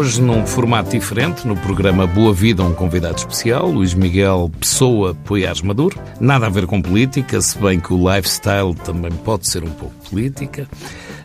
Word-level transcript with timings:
Hoje, 0.00 0.22
num 0.22 0.46
formato 0.46 0.88
diferente, 0.92 1.46
no 1.46 1.54
programa 1.54 2.06
Boa 2.06 2.32
Vida, 2.32 2.62
um 2.62 2.72
convidado 2.72 3.18
especial, 3.18 3.70
Luís 3.70 3.92
Miguel 3.92 4.50
Pessoa 4.58 5.14
Poiares 5.14 5.60
Maduro. 5.60 6.00
Nada 6.18 6.46
a 6.46 6.48
ver 6.48 6.66
com 6.66 6.80
política, 6.80 7.38
se 7.38 7.58
bem 7.58 7.78
que 7.78 7.92
o 7.92 8.10
lifestyle 8.10 8.74
também 8.76 9.12
pode 9.12 9.46
ser 9.46 9.62
um 9.62 9.68
pouco 9.68 9.94
política. 10.08 10.66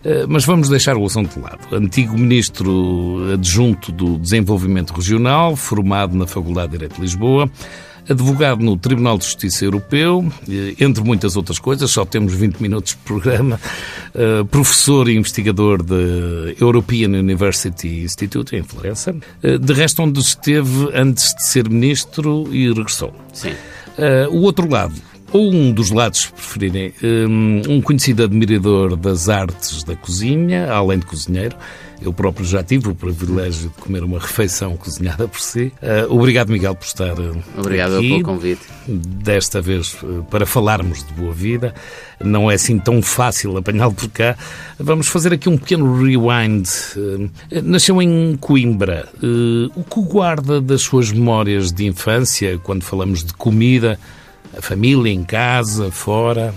Eh, 0.03 0.25
mas 0.27 0.43
vamos 0.43 0.67
deixar 0.67 0.97
o 0.97 1.05
assunto 1.05 1.35
de 1.35 1.39
lado. 1.39 1.73
Antigo 1.73 2.17
ministro 2.17 3.31
adjunto 3.33 3.93
do 3.93 4.17
Desenvolvimento 4.17 4.93
Regional, 4.93 5.55
formado 5.55 6.13
na 6.17 6.27
Faculdade 6.27 6.73
de 6.73 6.77
Direito 6.79 6.95
de 6.95 7.01
Lisboa, 7.01 7.49
advogado 8.09 8.63
no 8.63 8.77
Tribunal 8.77 9.17
de 9.17 9.25
Justiça 9.25 9.65
Europeu, 9.65 10.25
eh, 10.47 10.75
entre 10.79 11.03
muitas 11.03 11.35
outras 11.35 11.59
coisas, 11.59 11.89
só 11.91 12.05
temos 12.05 12.33
20 12.33 12.59
minutos 12.59 12.91
de 12.93 12.97
programa, 12.97 13.59
eh, 14.13 14.43
professor 14.49 15.09
e 15.09 15.15
investigador 15.15 15.81
da 15.81 15.95
European 16.59 17.09
University 17.09 18.03
Institute, 18.03 18.55
em 18.55 18.63
Florença, 18.63 19.15
eh, 19.41 19.57
de 19.57 19.73
resto 19.73 20.01
onde 20.01 20.19
esteve 20.19 20.89
antes 20.93 21.33
de 21.35 21.47
ser 21.47 21.69
ministro 21.69 22.47
e 22.51 22.67
regressou. 22.67 23.13
Sim. 23.33 23.53
O 24.29 24.41
outro 24.41 24.69
lado, 24.69 24.93
ou 25.31 25.53
um 25.53 25.71
dos 25.71 25.89
lados, 25.89 26.23
se 26.23 26.31
preferirem, 26.31 26.93
um 27.69 27.81
conhecido 27.81 28.23
admirador 28.23 28.97
das 28.97 29.29
artes 29.29 29.85
da 29.85 29.95
cozinha, 29.95 30.69
além 30.69 30.99
de 30.99 31.05
cozinheiro, 31.05 31.55
eu 32.01 32.13
próprio 32.13 32.45
já 32.45 32.63
tive 32.63 32.89
o 32.89 32.95
privilégio 32.95 33.69
de 33.69 33.75
comer 33.81 34.03
uma 34.03 34.19
refeição 34.19 34.75
cozinhada 34.77 35.27
por 35.27 35.39
si. 35.39 35.71
Uh, 35.81 36.13
obrigado, 36.13 36.51
Miguel, 36.51 36.75
por 36.75 36.85
estar 36.85 37.19
uh, 37.19 37.43
Obrigado 37.57 37.97
aqui. 37.97 38.09
pelo 38.09 38.23
convite. 38.23 38.61
Desta 38.87 39.61
vez 39.61 39.95
uh, 40.03 40.25
para 40.29 40.45
falarmos 40.45 41.03
de 41.03 41.13
boa 41.13 41.33
vida. 41.33 41.73
Não 42.23 42.49
é 42.49 42.55
assim 42.55 42.79
tão 42.79 43.01
fácil 43.01 43.57
apanhá-lo 43.57 43.93
por 43.93 44.09
cá. 44.09 44.37
Vamos 44.79 45.07
fazer 45.07 45.33
aqui 45.33 45.49
um 45.49 45.57
pequeno 45.57 46.01
rewind. 46.01 46.67
nasceu 47.63 48.01
em 48.01 48.37
Coimbra. 48.37 49.09
o 49.75 49.83
que 49.83 50.01
guarda 50.01 50.61
das 50.61 50.81
suas 50.81 51.11
memórias 51.11 51.71
de 51.71 51.85
infância, 51.85 52.57
quando 52.59 52.83
falamos 52.83 53.23
de 53.23 53.33
comida, 53.33 53.99
a 54.57 54.61
família 54.61 55.11
em 55.11 55.23
casa, 55.23 55.91
fora? 55.91 56.53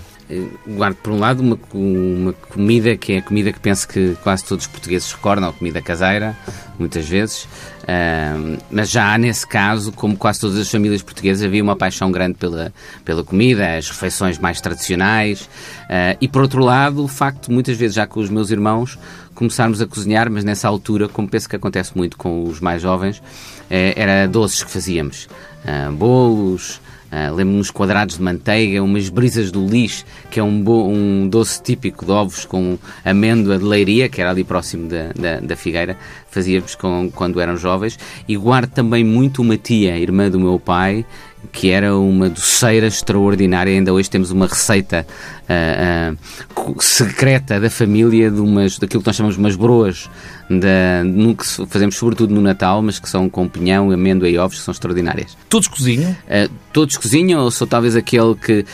Guardo 0.67 0.95
por 0.97 1.13
um 1.13 1.19
lado 1.19 1.41
uma, 1.41 1.57
uma 1.73 2.33
comida 2.33 2.95
que 2.95 3.13
é 3.13 3.17
a 3.17 3.21
comida 3.21 3.51
que 3.51 3.59
penso 3.59 3.87
que 3.87 4.15
quase 4.23 4.45
todos 4.45 4.65
os 4.65 4.71
portugueses 4.71 5.11
recordam, 5.11 5.49
a 5.49 5.53
comida 5.53 5.81
caseira, 5.81 6.37
muitas 6.77 7.07
vezes, 7.07 7.43
uh, 7.43 8.57
mas 8.69 8.89
já 8.89 9.17
nesse 9.17 9.47
caso, 9.47 9.91
como 9.91 10.15
quase 10.15 10.39
todas 10.39 10.57
as 10.57 10.69
famílias 10.69 11.01
portuguesas, 11.01 11.43
havia 11.43 11.63
uma 11.63 11.75
paixão 11.75 12.11
grande 12.11 12.35
pela, 12.35 12.71
pela 13.03 13.23
comida, 13.23 13.75
as 13.75 13.89
refeições 13.89 14.37
mais 14.37 14.61
tradicionais, 14.61 15.41
uh, 15.41 16.17
e 16.21 16.27
por 16.27 16.43
outro 16.43 16.63
lado, 16.63 17.03
o 17.03 17.07
facto, 17.07 17.51
muitas 17.51 17.75
vezes 17.75 17.95
já 17.95 18.05
com 18.05 18.19
os 18.19 18.29
meus 18.29 18.51
irmãos, 18.51 18.99
começarmos 19.33 19.81
a 19.81 19.87
cozinhar, 19.87 20.29
mas 20.29 20.43
nessa 20.43 20.67
altura, 20.67 21.07
como 21.09 21.27
penso 21.27 21.49
que 21.49 21.55
acontece 21.55 21.97
muito 21.97 22.17
com 22.17 22.43
os 22.43 22.59
mais 22.59 22.81
jovens, 22.81 23.21
eh, 23.69 23.93
era 23.95 24.27
doces 24.27 24.63
que 24.63 24.69
fazíamos, 24.69 25.29
uh, 25.63 25.91
bolos, 25.93 26.81
Uh, 27.11 27.33
Lembro-me 27.33 27.59
uns 27.59 27.71
quadrados 27.71 28.17
de 28.17 28.21
manteiga, 28.23 28.83
umas 28.83 29.09
brisas 29.09 29.51
do 29.51 29.65
lixo, 29.65 30.05
que 30.29 30.39
é 30.39 30.43
um, 30.43 30.63
um 30.67 31.27
doce 31.27 31.61
típico 31.61 32.05
de 32.05 32.11
ovos 32.11 32.45
com 32.45 32.77
amêndoa 33.03 33.57
de 33.57 33.63
leiria, 33.63 34.07
que 34.07 34.21
era 34.21 34.29
ali 34.29 34.43
próximo 34.43 34.87
da, 34.87 35.11
da, 35.13 35.39
da 35.39 35.55
Figueira, 35.55 35.97
fazíamos 36.29 36.75
com, 36.75 37.09
quando 37.09 37.41
eram 37.41 37.57
jovens. 37.57 37.97
E 38.27 38.37
guardo 38.37 38.69
também 38.69 39.03
muito 39.03 39.41
uma 39.41 39.57
tia, 39.57 39.97
irmã 39.97 40.29
do 40.29 40.39
meu 40.39 40.59
pai, 40.59 41.03
que 41.51 41.69
era 41.69 41.95
uma 41.97 42.29
doceira 42.29 42.87
extraordinária. 42.87 43.73
Ainda 43.73 43.93
hoje 43.93 44.09
temos 44.09 44.31
uma 44.31 44.47
receita 44.47 45.05
uh, 45.47 46.69
uh, 46.71 46.81
secreta 46.81 47.59
da 47.59 47.69
família 47.69 48.29
de 48.29 48.39
umas, 48.39 48.77
daquilo 48.77 49.01
que 49.01 49.07
nós 49.07 49.15
chamamos 49.15 49.35
de 49.35 49.39
umas 49.41 49.55
broas, 49.55 50.09
da, 50.49 51.03
que 51.37 51.67
fazemos 51.67 51.95
sobretudo 51.95 52.33
no 52.33 52.41
Natal, 52.41 52.81
mas 52.81 52.99
que 52.99 53.09
são 53.09 53.29
com 53.29 53.47
pinhão, 53.47 53.91
amêndoa 53.91 54.29
e 54.29 54.37
ovos, 54.37 54.57
que 54.57 54.63
são 54.63 54.71
extraordinárias. 54.71 55.37
Todos 55.49 55.67
cozinham? 55.67 56.11
Uh, 56.11 56.51
todos 56.71 56.97
cozinham, 56.97 57.43
eu 57.43 57.51
sou 57.51 57.65
talvez 57.65 57.95
aquele 57.95 58.35
que 58.35 58.65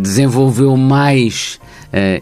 desenvolveu 0.00 0.76
mais 0.76 1.60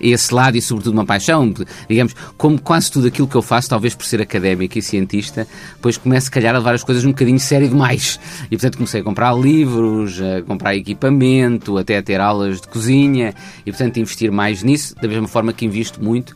esse 0.01 0.35
lado 0.35 0.57
e, 0.57 0.63
sobretudo, 0.63 0.93
uma 0.93 1.07
paixão. 1.07 1.53
Digamos, 1.89 2.15
como 2.37 2.61
quase 2.61 2.91
tudo 2.91 3.09
aquilo 3.09 3.27
que 3.27 3.35
eu 3.35 3.43
faço, 3.43 3.69
talvez 3.69 3.95
por 3.95 4.05
ser 4.05 4.21
académico 4.21 4.79
e 4.79 4.83
cientista, 4.83 5.47
depois 5.75 5.97
começo, 5.97 6.27
se 6.27 6.31
calhar, 6.31 6.55
a 6.55 6.59
levar 6.59 6.75
as 6.75 6.85
coisas 6.85 7.05
um 7.05 7.11
bocadinho 7.11 7.41
sério 7.41 7.69
demais. 7.69 8.19
E, 8.47 8.51
portanto, 8.51 8.77
comecei 8.77 9.01
a 9.01 9.05
comprar 9.05 9.35
livros, 9.35 10.21
a 10.21 10.43
comprar 10.43 10.77
equipamento, 10.77 11.79
até 11.79 11.99
a 11.99 12.03
ter 12.03 12.21
aulas 12.21 12.61
de 12.61 12.69
cozinha 12.69 13.35
e, 13.65 13.71
portanto, 13.71 13.99
investir 13.99 14.31
mais 14.31 14.63
nisso, 14.63 14.95
da 15.01 15.09
mesma 15.09 15.29
forma 15.29 15.53
que 15.53 15.65
invisto 15.65 16.03
muito 16.03 16.35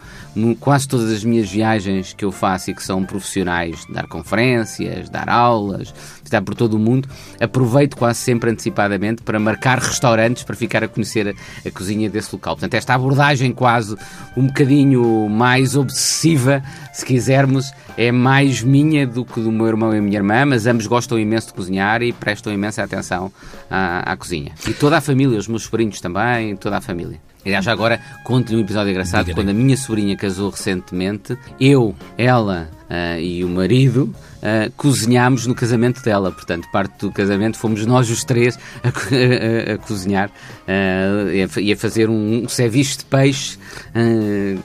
quase 0.61 0.87
todas 0.87 1.11
as 1.11 1.25
minhas 1.25 1.51
viagens 1.51 2.13
que 2.13 2.25
eu 2.25 2.33
faço 2.33 2.71
e 2.71 2.75
que 2.75 2.83
são 2.83 3.05
profissionais, 3.05 3.87
dar 3.89 4.07
conferências, 4.07 5.09
dar 5.09 5.29
aulas, 5.29 5.95
visitar 6.19 6.43
por 6.43 6.55
todo 6.55 6.75
o 6.75 6.79
mundo, 6.79 7.09
aproveito 7.41 7.97
quase 7.97 8.19
sempre 8.19 8.51
antecipadamente 8.51 9.23
para 9.23 9.39
marcar 9.39 9.79
restaurantes 9.79 10.43
para 10.43 10.57
ficar 10.57 10.85
a 10.85 10.89
conhecer 10.89 11.29
a, 11.29 11.69
a 11.69 11.71
cozinha 11.71 12.11
desse 12.11 12.35
local. 12.35 12.55
Portanto, 12.55 12.75
esta 12.75 12.95
abordagem 12.95 13.53
quase 13.53 13.97
um 14.37 14.47
bocadinho 14.47 15.29
mais 15.29 15.77
obsessiva, 15.77 16.63
se 16.93 17.05
quisermos, 17.05 17.73
é 17.97 18.13
mais 18.13 18.63
minha 18.63 19.07
do 19.07 19.25
que 19.25 19.41
do 19.41 19.51
meu 19.51 19.67
irmão 19.67 19.95
e 19.95 20.01
minha 20.01 20.19
irmã, 20.19 20.45
mas 20.45 20.67
ambos 20.67 20.87
gostam 20.87 21.19
imenso 21.19 21.49
de 21.49 21.55
cozinhar 21.55 22.03
e 22.03 22.13
prestam 22.13 22.53
imensa 22.53 22.83
atenção 22.83 23.33
à, 23.71 24.13
à 24.13 24.17
cozinha. 24.17 24.53
E 24.69 24.75
toda 24.75 24.99
a 24.99 25.01
família, 25.01 25.39
os 25.39 25.49
meus 25.49 25.63
sobrinhos 25.63 26.01
também, 26.01 26.57
toda 26.57 26.77
a 26.77 26.81
família. 26.81 27.21
Aliás, 27.47 27.65
já 27.65 27.71
agora 27.71 28.01
conto-lhe 28.25 28.57
um 28.57 28.61
episódio 28.61 28.91
engraçado. 28.91 29.33
Quando 29.33 29.51
a 29.51 29.55
minha 29.55 29.77
sobrinha 29.77 30.17
casou 30.17 30.51
recentemente, 30.51 31.39
eu, 31.61 31.95
ela 32.19 32.69
uh, 32.91 33.21
e 33.21 33.45
o 33.45 33.49
marido 33.49 34.15
uh, 34.39 34.71
cozinhámos 34.77 35.47
no 35.47 35.55
casamento 35.55 36.03
dela. 36.03 36.33
Portanto, 36.33 36.69
parte 36.73 37.01
do 37.01 37.13
casamento 37.13 37.59
fomos 37.59 37.85
nós 37.87 38.11
os 38.11 38.25
três 38.25 38.59
a, 38.83 38.89
a, 39.71 39.75
a 39.75 39.79
cozinhar 39.79 40.31
uh, 40.31 41.61
e 41.61 41.73
a 41.73 41.77
fazer 41.77 42.09
um, 42.09 42.45
um 42.45 42.49
ceviche 42.49 42.99
de 42.99 43.05
peixe 43.05 43.59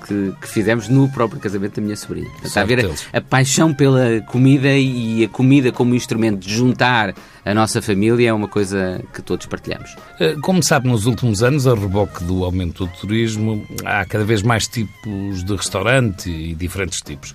que, 0.07 0.33
que, 0.41 0.47
fizemos 0.47 0.87
no 0.87 1.09
próprio 1.09 1.39
casamento 1.39 1.75
da 1.75 1.81
minha 1.81 1.95
sobrinha. 1.95 2.27
Portanto, 2.27 2.47
está 2.47 2.61
a 2.61 2.65
ver 2.65 2.85
a, 2.85 3.17
a, 3.17 3.21
paixão 3.21 3.73
pela 3.73 4.21
comida 4.27 4.69
e 4.75 5.23
a 5.23 5.29
comida 5.29 5.71
como 5.71 5.95
instrumento 5.95 6.39
de 6.39 6.53
juntar 6.53 7.13
a 7.43 7.53
nossa 7.53 7.81
família 7.81 8.29
é 8.29 8.33
uma 8.33 8.47
coisa 8.47 9.03
que 9.13 9.21
todos 9.21 9.47
partilhamos. 9.47 9.95
Como 10.43 10.61
sabe, 10.61 10.88
nos 10.88 11.07
últimos 11.07 11.41
anos, 11.41 11.65
a 11.65 11.73
reboque 11.73 12.23
do 12.23 12.43
aumento 12.43 12.85
do 12.85 12.91
turismo, 12.93 13.65
há 13.83 14.05
cada 14.05 14.23
vez 14.23 14.43
mais 14.43 14.67
tipos 14.67 15.43
de 15.43 15.55
restaurante 15.55 16.29
e 16.29 16.53
diferentes 16.53 17.01
tipos. 17.01 17.33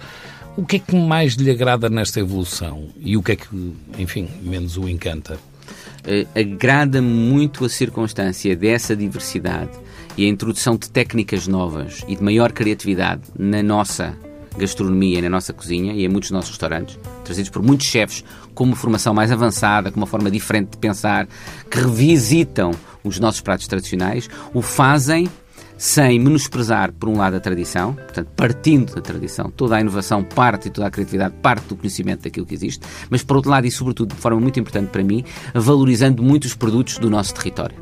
O 0.57 0.65
que 0.65 0.77
é 0.77 0.79
que 0.79 0.97
mais 0.97 1.35
lhe 1.35 1.51
agrada 1.51 1.91
nesta 1.91 2.19
evolução 2.19 2.89
e 2.99 3.15
o 3.15 3.23
que 3.23 3.33
é 3.33 3.37
que, 3.37 3.75
enfim, 3.99 4.27
menos 4.43 4.79
o 4.79 4.89
encanta? 4.89 5.35
Uh, 5.35 6.27
Agrada-me 6.35 7.07
muito 7.07 7.63
a 7.67 7.69
circunstância 7.69 8.57
dessa 8.57 8.97
diversidade 8.97 9.73
e 10.17 10.25
a 10.25 10.29
introdução 10.29 10.77
de 10.77 10.89
técnicas 10.89 11.47
novas 11.47 12.03
e 12.09 12.17
de 12.17 12.23
maior 12.23 12.53
criatividade 12.53 13.21
na 13.39 13.63
nossa 13.63 14.17
gastronomia, 14.57 15.21
na 15.21 15.29
nossa 15.29 15.53
cozinha 15.53 15.93
e 15.93 16.07
em 16.07 16.09
muitos 16.09 16.31
dos 16.31 16.37
nossos 16.37 16.53
restaurantes, 16.53 16.99
trazidos 17.23 17.51
por 17.51 17.63
muitos 17.63 17.87
chefes 17.87 18.25
com 18.55 18.65
uma 18.65 18.77
formação 18.77 19.13
mais 19.13 19.31
avançada, 19.31 19.91
com 19.91 20.01
uma 20.01 20.07
forma 20.07 20.31
diferente 20.31 20.71
de 20.71 20.79
pensar, 20.79 21.29
que 21.71 21.79
revisitam 21.79 22.71
os 23.05 23.21
nossos 23.21 23.43
pratos 23.43 23.67
tradicionais, 23.67 24.27
o 24.55 24.63
fazem 24.63 25.29
sem 25.77 26.19
menosprezar, 26.19 26.93
por 26.93 27.09
um 27.09 27.17
lado, 27.17 27.37
a 27.37 27.41
tradição, 27.41 27.95
portanto, 27.95 28.29
partindo 28.35 28.95
da 28.95 29.01
tradição, 29.01 29.51
toda 29.51 29.77
a 29.77 29.81
inovação 29.81 30.23
parte 30.23 30.69
e 30.69 30.71
toda 30.71 30.87
a 30.87 30.91
criatividade 30.91 31.35
parte 31.43 31.67
do 31.67 31.77
conhecimento 31.77 32.23
daquilo 32.23 32.47
que 32.47 32.55
existe, 32.55 32.87
mas, 33.11 33.23
por 33.23 33.37
outro 33.37 33.51
lado, 33.51 33.67
e 33.67 33.71
sobretudo 33.71 34.15
de 34.15 34.21
forma 34.21 34.41
muito 34.41 34.59
importante 34.59 34.89
para 34.89 35.03
mim, 35.03 35.25
valorizando 35.55 36.23
muitos 36.23 36.55
produtos 36.55 36.99
do 36.99 37.11
nosso 37.11 37.35
território. 37.35 37.77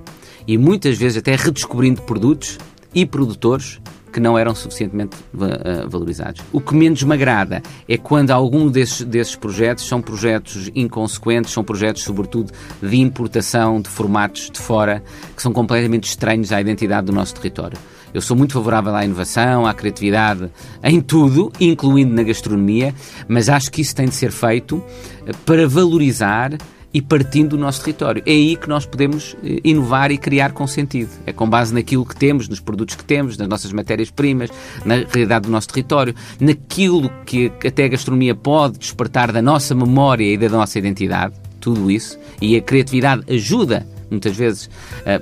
E 0.46 0.58
muitas 0.58 0.98
vezes 0.98 1.18
até 1.18 1.36
redescobrindo 1.36 2.02
produtos 2.02 2.58
e 2.94 3.06
produtores 3.06 3.80
que 4.14 4.20
não 4.20 4.38
eram 4.38 4.54
suficientemente 4.54 5.16
uh, 5.34 5.88
valorizados. 5.88 6.40
O 6.52 6.60
que 6.60 6.72
menos 6.72 7.02
me 7.02 7.14
agrada 7.14 7.60
é 7.88 7.98
quando 7.98 8.30
algum 8.30 8.70
desses, 8.70 9.02
desses 9.02 9.34
projetos 9.34 9.88
são 9.88 10.00
projetos 10.00 10.70
inconsequentes, 10.72 11.52
são 11.52 11.64
projetos, 11.64 12.04
sobretudo, 12.04 12.52
de 12.80 12.96
importação 12.96 13.80
de 13.80 13.88
formatos 13.88 14.50
de 14.52 14.58
fora 14.60 15.02
que 15.34 15.42
são 15.42 15.52
completamente 15.52 16.04
estranhos 16.04 16.52
à 16.52 16.60
identidade 16.60 17.08
do 17.08 17.12
nosso 17.12 17.34
território. 17.34 17.76
Eu 18.14 18.20
sou 18.20 18.36
muito 18.36 18.52
favorável 18.52 18.94
à 18.94 19.04
inovação, 19.04 19.66
à 19.66 19.74
criatividade, 19.74 20.48
em 20.84 21.00
tudo, 21.00 21.50
incluindo 21.58 22.14
na 22.14 22.22
gastronomia, 22.22 22.94
mas 23.26 23.48
acho 23.48 23.72
que 23.72 23.80
isso 23.80 23.96
tem 23.96 24.06
de 24.06 24.14
ser 24.14 24.30
feito 24.30 24.80
eh, 25.26 25.32
para 25.44 25.66
valorizar 25.66 26.52
e 26.94 27.02
partindo 27.02 27.50
do 27.50 27.58
nosso 27.58 27.80
território. 27.80 28.22
É 28.24 28.30
aí 28.30 28.56
que 28.56 28.68
nós 28.68 28.86
podemos 28.86 29.36
eh, 29.42 29.58
inovar 29.64 30.12
e 30.12 30.16
criar 30.16 30.52
com 30.52 30.64
sentido. 30.64 31.10
É 31.26 31.32
com 31.32 31.50
base 31.50 31.74
naquilo 31.74 32.06
que 32.06 32.14
temos, 32.14 32.48
nos 32.48 32.60
produtos 32.60 32.94
que 32.94 33.04
temos, 33.04 33.36
nas 33.36 33.48
nossas 33.48 33.72
matérias-primas, 33.72 34.48
na 34.84 34.94
realidade 34.94 35.46
do 35.46 35.50
nosso 35.50 35.66
território, 35.66 36.14
naquilo 36.38 37.10
que 37.26 37.50
até 37.66 37.86
a 37.86 37.88
gastronomia 37.88 38.34
pode 38.36 38.78
despertar 38.78 39.32
da 39.32 39.42
nossa 39.42 39.74
memória 39.74 40.24
e 40.24 40.38
da 40.38 40.48
nossa 40.48 40.78
identidade, 40.78 41.34
tudo 41.60 41.90
isso. 41.90 42.16
E 42.40 42.56
a 42.56 42.60
criatividade 42.60 43.24
ajuda, 43.28 43.84
muitas 44.08 44.36
vezes, 44.36 44.70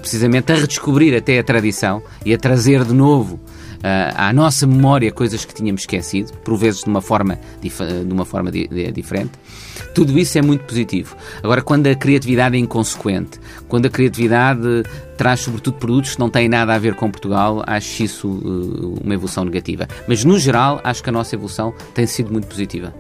precisamente 0.00 0.52
a 0.52 0.56
redescobrir 0.56 1.16
até 1.16 1.38
a 1.38 1.44
tradição 1.44 2.02
e 2.26 2.34
a 2.34 2.38
trazer 2.38 2.84
de 2.84 2.92
novo 2.92 3.40
à 4.14 4.32
nossa 4.32 4.66
memória 4.66 5.10
coisas 5.10 5.44
que 5.44 5.54
tínhamos 5.54 5.82
esquecido, 5.82 6.32
por 6.38 6.56
vezes 6.56 6.82
de 6.82 6.90
uma 6.90 7.00
forma, 7.00 7.38
de 7.60 8.12
uma 8.12 8.24
forma 8.24 8.50
diferente. 8.50 9.32
Tudo 9.94 10.18
isso 10.18 10.38
é 10.38 10.42
muito 10.42 10.64
positivo. 10.64 11.16
Agora, 11.42 11.62
quando 11.62 11.86
a 11.86 11.94
criatividade 11.94 12.56
é 12.56 12.58
inconsequente, 12.58 13.38
quando 13.68 13.86
a 13.86 13.90
criatividade 13.90 14.60
traz 15.16 15.40
sobretudo 15.40 15.76
produtos 15.76 16.14
que 16.14 16.20
não 16.20 16.30
têm 16.30 16.48
nada 16.48 16.74
a 16.74 16.78
ver 16.78 16.94
com 16.94 17.10
Portugal, 17.10 17.62
acho 17.66 18.02
isso 18.02 18.28
uh, 18.28 19.00
uma 19.02 19.14
evolução 19.14 19.44
negativa. 19.44 19.86
Mas, 20.08 20.24
no 20.24 20.38
geral, 20.38 20.80
acho 20.82 21.02
que 21.02 21.10
a 21.10 21.12
nossa 21.12 21.34
evolução 21.34 21.74
tem 21.94 22.06
sido 22.06 22.32
muito 22.32 22.46
positiva. 22.46 22.94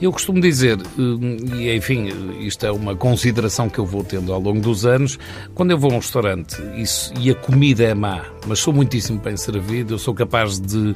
Eu 0.00 0.12
costumo 0.12 0.40
dizer, 0.40 0.78
eh, 0.80 1.56
e 1.56 1.76
enfim, 1.76 2.08
isto 2.40 2.66
é 2.66 2.72
uma 2.72 2.96
consideração 2.96 3.68
que 3.68 3.78
eu 3.78 3.86
vou 3.86 4.04
tendo 4.04 4.32
ao 4.32 4.40
longo 4.40 4.60
dos 4.60 4.84
anos, 4.84 5.18
quando 5.54 5.70
eu 5.70 5.78
vou 5.78 5.90
a 5.92 5.94
um 5.94 5.98
restaurante 5.98 6.56
isso, 6.76 7.12
e 7.18 7.30
a 7.30 7.34
comida 7.34 7.84
é 7.84 7.94
má, 7.94 8.22
mas 8.46 8.58
sou 8.58 8.72
muitíssimo 8.72 9.18
bem 9.20 9.36
servido, 9.36 9.94
eu 9.94 9.98
sou 9.98 10.14
capaz 10.14 10.58
de, 10.58 10.92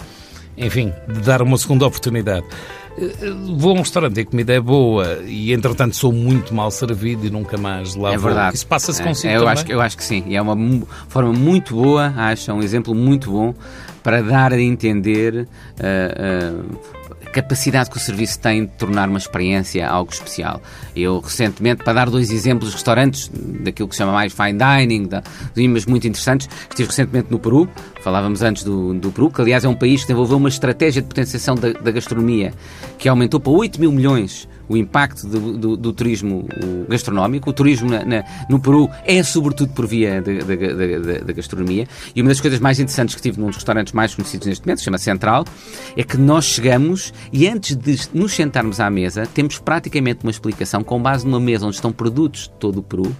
enfim, 0.57 0.93
de 1.07 1.21
dar 1.21 1.43
uma 1.43 1.57
segunda 1.57 1.87
oportunidade. 1.87 2.45
Eh, 3.01 3.31
vou 3.57 3.71
a 3.71 3.75
um 3.75 3.79
restaurante 3.79 4.19
e 4.19 4.21
a 4.23 4.27
comida 4.27 4.53
é 4.53 4.61
boa 4.61 5.21
e, 5.25 5.53
entretanto, 5.53 5.95
sou 5.95 6.13
muito 6.13 6.53
mal 6.53 6.71
servido 6.71 7.25
e 7.27 7.31
nunca 7.31 7.57
mais 7.57 7.95
lá 7.95 8.13
é 8.13 8.17
vou. 8.17 8.29
Verdade. 8.31 8.57
Isso 8.57 8.67
passa-se 8.67 9.01
é, 9.01 9.05
consigo 9.05 9.33
é, 9.33 9.37
eu 9.37 9.41
também? 9.41 9.53
Acho, 9.55 9.73
eu 9.73 9.81
acho 9.81 9.97
que 9.97 10.05
sim. 10.05 10.25
E 10.27 10.37
é 10.37 10.43
uma 10.43 10.57
forma 11.09 11.33
muito 11.33 11.75
boa, 11.75 12.13
acho, 12.17 12.51
é 12.51 12.55
um 12.55 12.63
exemplo 12.63 12.95
muito 12.95 13.31
bom 13.31 13.55
para 14.03 14.23
dar 14.23 14.53
a 14.53 14.61
entender 14.61 15.35
uh, 15.37 15.47
uh, 16.63 16.79
capacidade 17.29 17.91
que 17.91 17.97
o 17.97 18.01
serviço 18.01 18.39
tem 18.39 18.67
de 18.67 18.73
tornar 18.73 19.09
uma 19.09 19.19
experiência 19.19 19.89
algo 19.89 20.13
especial. 20.13 20.61
Eu, 20.95 21.21
recentemente, 21.21 21.85
para 21.85 21.93
dar 21.93 22.11
dois 22.11 22.31
exemplos, 22.31 22.73
restaurantes 22.73 23.31
daquilo 23.33 23.89
que 23.89 23.95
se 23.95 23.99
chama 23.99 24.13
mais 24.13 24.33
fine 24.33 24.59
dining, 24.59 25.07
da, 25.07 25.23
mas 25.69 25.87
muito 25.87 26.07
interessantes, 26.07 26.49
estive 26.69 26.89
recentemente 26.89 27.31
no 27.31 27.39
Peru, 27.39 27.69
falávamos 28.03 28.43
antes 28.43 28.65
do, 28.65 28.95
do 28.95 29.13
Peru, 29.13 29.31
que 29.31 29.41
aliás 29.41 29.65
é 29.65 29.69
um 29.69 29.75
país 29.75 30.01
que 30.01 30.09
desenvolveu 30.09 30.37
uma 30.37 30.49
estratégia 30.49 31.03
de 31.03 31.09
potenciação 31.09 31.55
da, 31.55 31.73
da 31.73 31.91
gastronomia 31.91 32.53
que 32.99 33.09
aumentou 33.09 33.39
para 33.39 33.53
8 33.53 33.81
mil 33.81 33.93
milhões 33.93 34.49
o 34.69 34.77
impacto 34.77 35.27
do, 35.27 35.57
do, 35.57 35.77
do 35.77 35.93
turismo 35.93 36.47
gastronómico. 36.89 37.51
O 37.51 37.53
turismo 37.53 37.91
na, 37.91 38.05
na, 38.05 38.25
no 38.49 38.61
Peru 38.61 38.89
é 39.05 39.23
sobretudo 39.23 39.73
por 39.73 39.87
via 39.87 40.23
da 40.23 41.33
gastronomia. 41.33 41.87
E 42.15 42.21
uma 42.21 42.29
das 42.29 42.41
coisas 42.41 42.61
mais 42.61 42.79
interessantes 42.79 43.15
que 43.15 43.23
tive 43.23 43.41
num 43.41 43.47
dos 43.47 43.57
restaurantes 43.57 43.93
mais 43.93 44.15
conhecidos 44.15 44.47
neste 44.47 44.67
momento, 44.67 44.83
chama 44.83 44.99
Central, 44.99 45.45
é 45.97 46.03
que 46.03 46.17
nós 46.17 46.45
chegamos 46.45 47.13
e 47.33 47.49
antes 47.49 47.77
de 47.77 47.99
nos 48.13 48.33
sentarmos 48.33 48.81
à 48.81 48.91
mesa, 48.91 49.27
temos 49.27 49.59
praticamente 49.59 50.25
uma 50.25 50.31
explicação 50.31 50.83
com 50.83 51.01
base 51.01 51.27
numa 51.27 51.41
mesa 51.41 51.67
onde 51.67 51.77
estão 51.77 51.93
produtos 51.93 52.43
de 52.43 52.51
todo 52.51 52.81
o 52.81 52.83
Peru, 52.83 53.15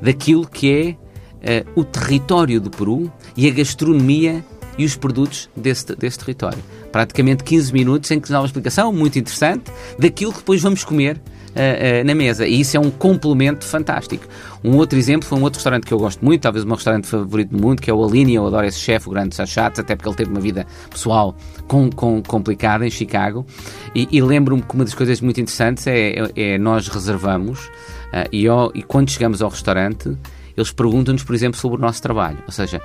daquilo 0.00 0.46
que 0.46 0.96
é 1.42 1.64
uh, 1.64 1.80
o 1.80 1.84
território 1.84 2.60
do 2.60 2.70
Peru 2.70 3.10
e 3.36 3.48
a 3.48 3.50
gastronomia 3.50 4.44
e 4.76 4.84
os 4.84 4.96
produtos 4.96 5.50
desse, 5.56 5.94
desse 5.96 6.18
território. 6.18 6.62
Praticamente 6.90 7.44
15 7.44 7.72
minutos 7.72 8.10
em 8.10 8.20
que 8.20 8.30
dá 8.30 8.40
uma 8.40 8.46
explicação 8.46 8.92
muito 8.92 9.18
interessante 9.18 9.70
daquilo 9.98 10.32
que 10.32 10.38
depois 10.38 10.62
vamos 10.62 10.84
comer 10.84 11.20
Uh, 11.48 12.02
uh, 12.02 12.06
na 12.06 12.14
mesa. 12.14 12.46
E 12.46 12.60
isso 12.60 12.76
é 12.76 12.80
um 12.80 12.90
complemento 12.90 13.64
fantástico. 13.64 14.24
Um 14.62 14.76
outro 14.76 14.96
exemplo 14.96 15.26
foi 15.26 15.38
um 15.38 15.42
outro 15.42 15.56
restaurante 15.56 15.86
que 15.86 15.92
eu 15.92 15.98
gosto 15.98 16.24
muito, 16.24 16.42
talvez 16.42 16.62
o 16.62 16.66
meu 16.66 16.76
restaurante 16.76 17.08
favorito 17.08 17.50
do 17.50 17.60
mundo, 17.60 17.80
que 17.82 17.90
é 17.90 17.94
o 17.94 18.04
Aline. 18.04 18.34
Eu 18.34 18.46
adoro 18.46 18.66
esse 18.66 18.78
chefe, 18.78 19.08
o 19.08 19.10
grande 19.10 19.34
Sachat, 19.34 19.80
até 19.80 19.96
porque 19.96 20.08
ele 20.08 20.16
teve 20.16 20.30
uma 20.30 20.40
vida 20.40 20.66
pessoal 20.88 21.34
com, 21.66 21.90
com, 21.90 22.22
complicada 22.22 22.86
em 22.86 22.90
Chicago. 22.90 23.44
E, 23.92 24.06
e 24.12 24.20
lembro-me 24.20 24.62
que 24.62 24.72
uma 24.72 24.84
das 24.84 24.94
coisas 24.94 25.20
muito 25.20 25.40
interessantes 25.40 25.86
é, 25.86 26.10
é, 26.10 26.30
é 26.36 26.58
nós 26.58 26.86
reservamos 26.86 27.58
uh, 27.66 28.28
e, 28.30 28.46
e 28.74 28.82
quando 28.82 29.10
chegamos 29.10 29.42
ao 29.42 29.48
restaurante 29.48 30.16
eles 30.56 30.70
perguntam-nos, 30.70 31.24
por 31.24 31.34
exemplo, 31.34 31.58
sobre 31.58 31.78
o 31.78 31.80
nosso 31.80 32.02
trabalho. 32.02 32.38
Ou 32.44 32.52
seja, 32.52 32.80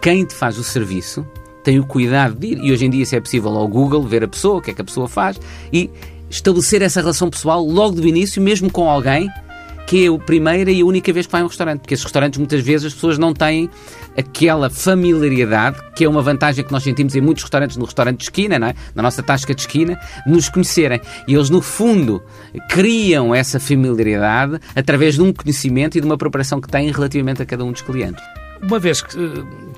quem 0.00 0.24
te 0.24 0.34
faz 0.34 0.56
o 0.56 0.62
serviço 0.62 1.26
tem 1.62 1.78
o 1.78 1.84
cuidado 1.84 2.34
de 2.34 2.48
ir, 2.48 2.58
e 2.58 2.72
hoje 2.72 2.84
em 2.84 2.90
dia, 2.90 3.04
se 3.06 3.16
é 3.16 3.20
possível, 3.20 3.50
ao 3.56 3.68
Google, 3.68 4.02
ver 4.02 4.24
a 4.24 4.28
pessoa, 4.28 4.58
o 4.58 4.60
que 4.60 4.70
é 4.70 4.74
que 4.74 4.80
a 4.80 4.84
pessoa 4.84 5.08
faz, 5.08 5.40
e 5.72 5.90
estabelecer 6.28 6.82
essa 6.82 7.00
relação 7.00 7.28
pessoal 7.28 7.64
logo 7.64 8.00
do 8.00 8.06
início, 8.06 8.40
mesmo 8.40 8.70
com 8.70 8.88
alguém 8.88 9.28
que 9.86 10.06
é 10.06 10.08
a 10.08 10.18
primeira 10.18 10.70
e 10.70 10.80
a 10.80 10.86
única 10.86 11.12
vez 11.12 11.26
que 11.26 11.32
vai 11.32 11.42
a 11.42 11.44
um 11.44 11.48
restaurante. 11.48 11.80
Porque 11.80 11.92
esses 11.92 12.04
restaurantes, 12.04 12.38
muitas 12.38 12.62
vezes, 12.62 12.86
as 12.86 12.94
pessoas 12.94 13.18
não 13.18 13.34
têm 13.34 13.68
aquela 14.16 14.70
familiaridade, 14.70 15.78
que 15.94 16.04
é 16.04 16.08
uma 16.08 16.22
vantagem 16.22 16.64
que 16.64 16.72
nós 16.72 16.82
sentimos 16.82 17.14
em 17.14 17.20
muitos 17.20 17.42
restaurantes, 17.42 17.76
no 17.76 17.84
restaurante 17.84 18.18
de 18.18 18.24
esquina, 18.24 18.58
não 18.58 18.68
é? 18.68 18.74
na 18.94 19.02
nossa 19.02 19.22
tasca 19.22 19.54
de 19.54 19.60
esquina, 19.60 20.00
de 20.26 20.32
nos 20.32 20.48
conhecerem. 20.48 20.98
E 21.28 21.34
eles, 21.34 21.50
no 21.50 21.60
fundo, 21.60 22.22
criam 22.70 23.34
essa 23.34 23.60
familiaridade 23.60 24.58
através 24.74 25.16
de 25.16 25.22
um 25.22 25.30
conhecimento 25.30 25.98
e 25.98 26.00
de 26.00 26.06
uma 26.06 26.16
preparação 26.16 26.58
que 26.58 26.68
têm 26.68 26.90
relativamente 26.90 27.42
a 27.42 27.44
cada 27.44 27.62
um 27.62 27.72
dos 27.72 27.82
clientes. 27.82 28.22
Uma 28.62 28.78
vez 28.78 29.02
que, 29.02 29.18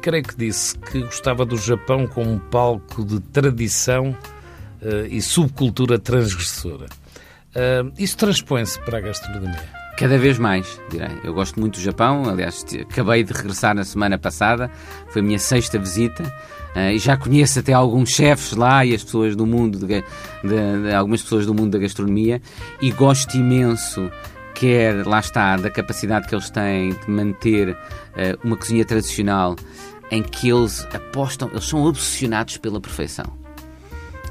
creio 0.03 0.23
que 0.23 0.37
disse 0.37 0.79
que 0.79 1.01
gostava 1.01 1.47
do 1.47 1.57
Japão 1.57 2.07
como 2.07 2.31
um 2.31 2.39
palco 2.39 3.03
de 3.03 3.19
tradição 3.19 4.11
uh, 4.83 5.07
e 5.09 5.23
subcultura 5.23 5.99
transgressora. 5.99 6.87
Uh, 7.57 7.91
isso 7.99 8.15
transpõe-se 8.19 8.79
para 8.81 8.99
a 8.99 9.01
gastronomia? 9.01 9.85
Cada 9.97 10.19
vez 10.19 10.39
mais, 10.39 10.79
direi. 10.91 11.17
Eu 11.25 11.33
gosto 11.33 11.59
muito 11.59 11.79
do 11.79 11.81
Japão, 11.81 12.29
aliás, 12.29 12.63
acabei 12.79 13.25
de 13.25 13.33
regressar 13.33 13.75
na 13.75 13.85
semana 13.85 14.19
passada, 14.19 14.71
foi 15.09 15.23
a 15.23 15.25
minha 15.25 15.39
sexta 15.39 15.79
visita. 15.79 16.23
Uh, 16.77 16.91
e 16.91 16.99
já 16.99 17.17
conheço 17.17 17.61
até 17.61 17.73
alguns 17.73 18.11
chefes 18.11 18.53
lá 18.53 18.85
e 18.85 18.95
as 18.95 19.03
pessoas 19.03 19.35
do 19.35 19.47
mundo, 19.47 19.79
de, 19.79 19.87
de, 19.87 20.03
de, 20.43 20.95
algumas 20.95 21.23
pessoas 21.23 21.47
do 21.47 21.55
mundo 21.55 21.71
da 21.71 21.79
gastronomia, 21.79 22.43
e 22.83 22.91
gosto 22.91 23.35
imenso, 23.37 24.11
quer, 24.55 25.07
lá 25.07 25.21
está, 25.21 25.57
da 25.57 25.71
capacidade 25.71 26.29
que 26.29 26.35
eles 26.35 26.51
têm 26.51 26.91
de 26.91 27.11
manter 27.11 27.71
uh, 27.71 27.77
uma 28.43 28.57
cozinha 28.57 28.85
tradicional 28.85 29.57
em 30.11 30.23
que 30.23 30.51
eles 30.51 30.87
apostam, 30.95 31.49
eles 31.51 31.65
são 31.65 31.85
obsessionados 31.85 32.57
pela 32.57 32.81
perfeição 32.81 33.44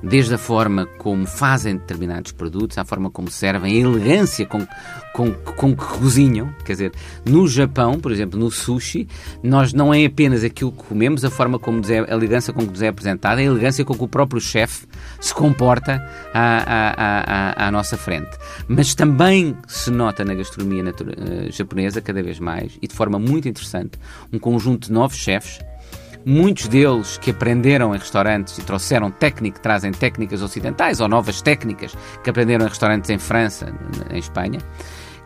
desde 0.04 0.36
a 0.36 0.38
forma 0.38 0.86
como 0.98 1.26
fazem 1.26 1.78
determinados 1.78 2.34
produtos, 2.34 2.78
à 2.78 2.84
forma 2.84 3.10
como 3.10 3.32
servem, 3.32 3.78
a 3.78 3.88
elegância 3.88 4.46
com, 4.46 4.68
com, 5.14 5.32
com 5.34 5.76
que 5.76 5.86
cozinham. 5.86 6.54
Quer 6.66 6.74
dizer, 6.74 6.92
no 7.26 7.48
Japão, 7.48 7.98
por 8.00 8.12
exemplo, 8.12 8.38
no 8.38 8.52
sushi, 8.52 9.08
nós 9.42 9.72
não 9.72 9.94
é 9.94 10.04
apenas 10.06 10.44
aquilo 10.44 10.74
que 10.74 10.84
comemos, 10.84 11.24
a 11.24 11.30
forma 11.30 11.58
como 11.58 11.82
é, 11.90 12.00
a 12.00 12.14
elegância 12.14 12.52
com 12.52 12.62
que 12.62 12.72
nos 12.72 12.82
é 12.82 12.90
apresentada, 12.90 13.40
a 13.40 13.44
elegância 13.44 13.86
com 13.86 13.96
que 13.96 14.04
o 14.04 14.08
próprio 14.08 14.42
chefe 14.42 14.86
se 15.22 15.34
comporta 15.34 16.06
à, 16.34 16.58
à, 16.58 17.64
à, 17.64 17.68
à, 17.68 17.72
nossa 17.72 17.96
frente. 17.96 18.38
Mas 18.68 18.94
também 18.94 19.56
se 19.68 19.90
nota 19.90 20.26
na 20.26 20.34
gastronomia 20.34 20.84
uh, 20.84 21.52
japonesa, 21.52 22.02
cada 22.02 22.22
vez 22.22 22.40
mais, 22.40 22.78
e 22.82 22.88
de 22.88 22.94
forma 22.94 23.18
muito 23.18 23.48
interessante, 23.48 23.98
um 24.32 24.40
conjunto 24.40 24.88
de 24.88 24.94
novos 24.94 25.18
chefes 25.18 25.60
Muitos 26.26 26.68
deles 26.68 27.18
que 27.18 27.32
aprenderam 27.32 27.94
em 27.94 27.98
restaurantes 27.98 28.58
e 28.58 28.62
trouxeram 28.62 29.12
técnica, 29.12 29.60
trazem 29.60 29.92
técnicas 29.92 30.42
ocidentais 30.42 31.02
ou 31.02 31.08
novas 31.08 31.42
técnicas 31.42 31.96
que 32.24 32.30
aprenderam 32.30 32.66
em 32.66 32.70
restaurantes 32.70 33.10
em 33.10 33.20
França, 33.20 33.74
em 34.10 34.18
Espanha, 34.20 34.60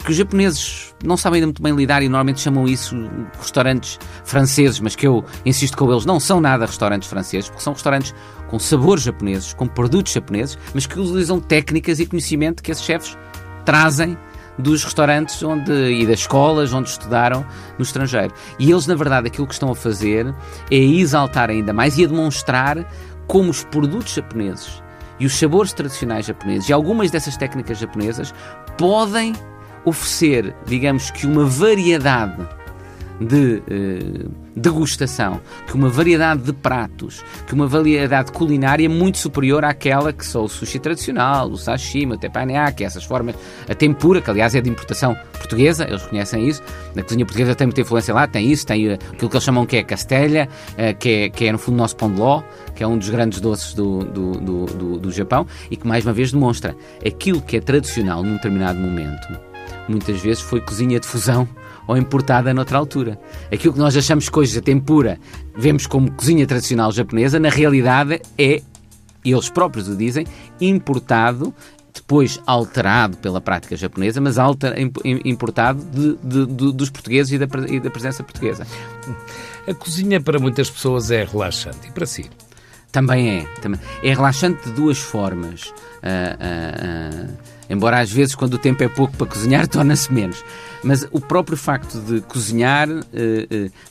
que 0.04 0.12
os 0.12 0.18
japoneses 0.18 0.96
não 1.04 1.16
sabem 1.18 1.38
ainda 1.38 1.48
muito 1.48 1.62
bem 1.62 1.76
lidar 1.76 2.02
e 2.02 2.08
normalmente 2.08 2.42
chamam 2.42 2.68
isso 2.68 2.96
restaurantes 3.40 4.00
franceses, 4.24 4.80
mas 4.80 4.96
que 4.96 5.06
eu 5.06 5.24
insisto 5.46 5.78
com 5.78 5.92
eles, 5.92 6.06
não 6.06 6.20
são 6.20 6.42
nada 6.42 6.66
restaurantes 6.66 7.10
franceses, 7.10 7.50
porque 7.50 7.64
são 7.64 7.74
restaurantes 7.74 8.16
com 8.48 8.58
sabores 8.58 9.04
japoneses, 9.04 9.54
com 9.54 9.68
produtos 9.68 10.14
japoneses, 10.14 10.58
mas 10.74 10.86
que 10.86 11.00
utilizam 11.00 11.40
técnicas 11.40 12.00
e 12.00 12.06
conhecimento 12.06 12.64
que 12.64 12.72
esses 12.72 12.84
chefes 12.84 13.18
trazem 13.66 14.18
dos 14.58 14.84
restaurantes 14.84 15.42
onde, 15.44 15.72
e 15.72 16.06
das 16.06 16.20
escolas 16.20 16.74
onde 16.74 16.90
estudaram 16.90 17.46
no 17.78 17.84
estrangeiro. 17.84 18.34
E 18.58 18.72
eles, 18.72 18.88
na 18.88 18.96
verdade, 18.96 19.28
aquilo 19.28 19.48
que 19.48 19.54
estão 19.54 19.72
a 19.72 19.76
fazer 19.76 20.34
é 20.72 20.76
exaltar 20.76 21.50
ainda 21.50 21.74
mais 21.74 21.98
e 21.98 22.04
a 22.04 22.08
demonstrar 22.08 22.86
como 23.28 23.50
os 23.50 23.64
produtos 23.64 24.14
japoneses 24.14 24.82
e 25.20 25.26
os 25.26 25.38
sabores 25.38 25.74
tradicionais 25.74 26.26
japoneses 26.26 26.70
e 26.70 26.74
algumas 26.74 27.12
dessas 27.12 27.36
técnicas 27.36 27.78
japonesas 27.78 28.34
podem 28.78 29.34
oferecer, 29.84 30.56
digamos 30.66 31.12
que, 31.12 31.26
uma 31.26 31.46
variedade 31.46 32.48
de 33.20 33.62
eh, 33.70 34.26
degustação, 34.56 35.42
que 35.68 35.74
uma 35.74 35.90
variedade 35.90 36.44
de 36.44 36.54
pratos, 36.54 37.24
que 37.46 37.54
uma 37.54 37.68
variedade 37.68 38.32
culinária 38.32 38.90
muito 38.90 39.18
superior 39.18 39.66
àquela 39.66 40.14
que 40.14 40.26
só 40.26 40.44
o 40.44 40.48
sushi 40.48 40.80
tradicional, 40.80 41.50
o 41.50 41.58
sashimi, 41.58 42.14
o 42.14 42.18
teppanyaki, 42.18 42.84
essas 42.84 43.04
formas, 43.04 43.36
a 43.68 43.74
tempura, 43.74 44.22
que 44.22 44.30
aliás 44.30 44.54
é 44.56 44.62
de 44.62 44.70
importação 44.70 45.16
portuguesa, 45.34 45.86
eles 45.88 46.04
conhecem 46.04 46.48
isso, 46.48 46.62
na 46.96 47.04
cozinha 47.04 47.26
portuguesa 47.26 47.56
tem 47.56 47.68
muita 47.68 47.82
influência 47.82 48.14
lá, 48.14 48.28
tem 48.28 48.52
isso, 48.52 48.66
tem 48.66 48.88
eh, 48.88 48.94
aquilo 48.94 49.30
que 49.30 49.36
eles 49.36 49.44
chamam 49.44 49.66
que 49.66 49.78
é 49.78 49.84
castelha, 49.84 50.48
eh, 50.78 50.94
que 50.94 51.10
é, 51.10 51.30
que 51.30 51.46
é 51.46 51.52
no 51.52 51.58
fundo 51.58 51.76
o 51.76 51.78
nosso 51.78 51.96
pão 51.96 52.12
de 52.12 52.20
ló, 52.20 52.42
que 52.76 52.84
é 52.84 52.88
um 52.88 52.98
dos 52.98 53.10
grandes 53.10 53.42
doces 53.42 53.74
do, 53.74 54.04
do, 54.04 54.32
do, 54.32 54.66
do, 54.66 55.00
do 55.00 55.12
Japão, 55.12 55.48
e 55.72 55.78
que 55.78 55.88
mais 55.88 56.06
uma 56.06 56.14
vez 56.14 56.32
demonstra 56.32 56.76
aquilo 57.06 57.42
que 57.42 57.58
é 57.58 57.62
tradicional 57.62 58.24
num 58.24 58.34
determinado 58.34 58.80
momento, 58.80 59.28
muitas 59.88 60.22
vezes 60.22 60.42
foi 60.42 60.62
cozinha 60.62 61.00
de 61.00 61.08
fusão 61.08 61.48
ou 61.88 61.98
importada 61.98 62.54
noutra 62.54 62.78
altura. 62.78 63.20
Aquilo 63.52 63.74
que 63.74 63.80
nós 63.80 63.96
achamos 63.96 64.30
hoje 64.34 64.60
a 64.60 64.62
tempura 64.62 65.20
vemos 65.56 65.88
como 65.88 66.12
cozinha 66.12 66.46
tradicional 66.46 66.92
japonesa, 66.92 67.40
na 67.40 67.50
realidade 67.50 68.22
é, 68.38 68.62
eles 69.24 69.50
próprios 69.50 69.88
o 69.88 69.96
dizem, 69.96 70.28
importado 70.60 71.54
depois 71.94 72.40
alterado 72.46 73.18
pela 73.18 73.42
prática 73.42 73.76
japonesa, 73.76 74.22
mas 74.22 74.38
alter, 74.38 74.74
importado 75.26 75.84
de, 75.84 76.16
de, 76.24 76.46
de, 76.46 76.74
dos 76.74 76.90
portugueses 76.90 77.34
e 77.34 77.38
da, 77.38 77.48
e 77.68 77.80
da 77.80 77.90
presença 77.90 78.24
portuguesa. 78.24 78.68
A 79.68 79.74
cozinha 79.74 80.22
para 80.22 80.40
muitas 80.40 80.70
pessoas 80.70 81.10
é 81.12 81.24
relaxante 81.24 81.88
e 81.88 81.92
para 81.92 82.06
si? 82.06 82.30
Também 82.92 83.40
é. 83.40 83.46
Também. 83.62 83.80
É 84.02 84.10
relaxante 84.10 84.70
de 84.70 84.72
duas 84.72 84.98
formas. 84.98 85.66
Uh, 85.66 85.74
uh, 86.40 87.32
uh, 87.32 87.57
embora 87.70 88.00
às 88.00 88.12
vezes, 88.12 88.36
quando 88.36 88.56
o 88.56 88.58
tempo 88.58 88.84
é 88.84 88.88
pouco 88.88 89.16
para 89.18 89.28
cozinhar, 89.28 89.68
torna-se 89.70 90.12
menos. 90.12 90.44
Mas 90.84 91.08
o 91.12 91.20
próprio 91.20 91.58
facto 91.58 92.00
de 92.00 92.22
cozinhar 92.22 92.88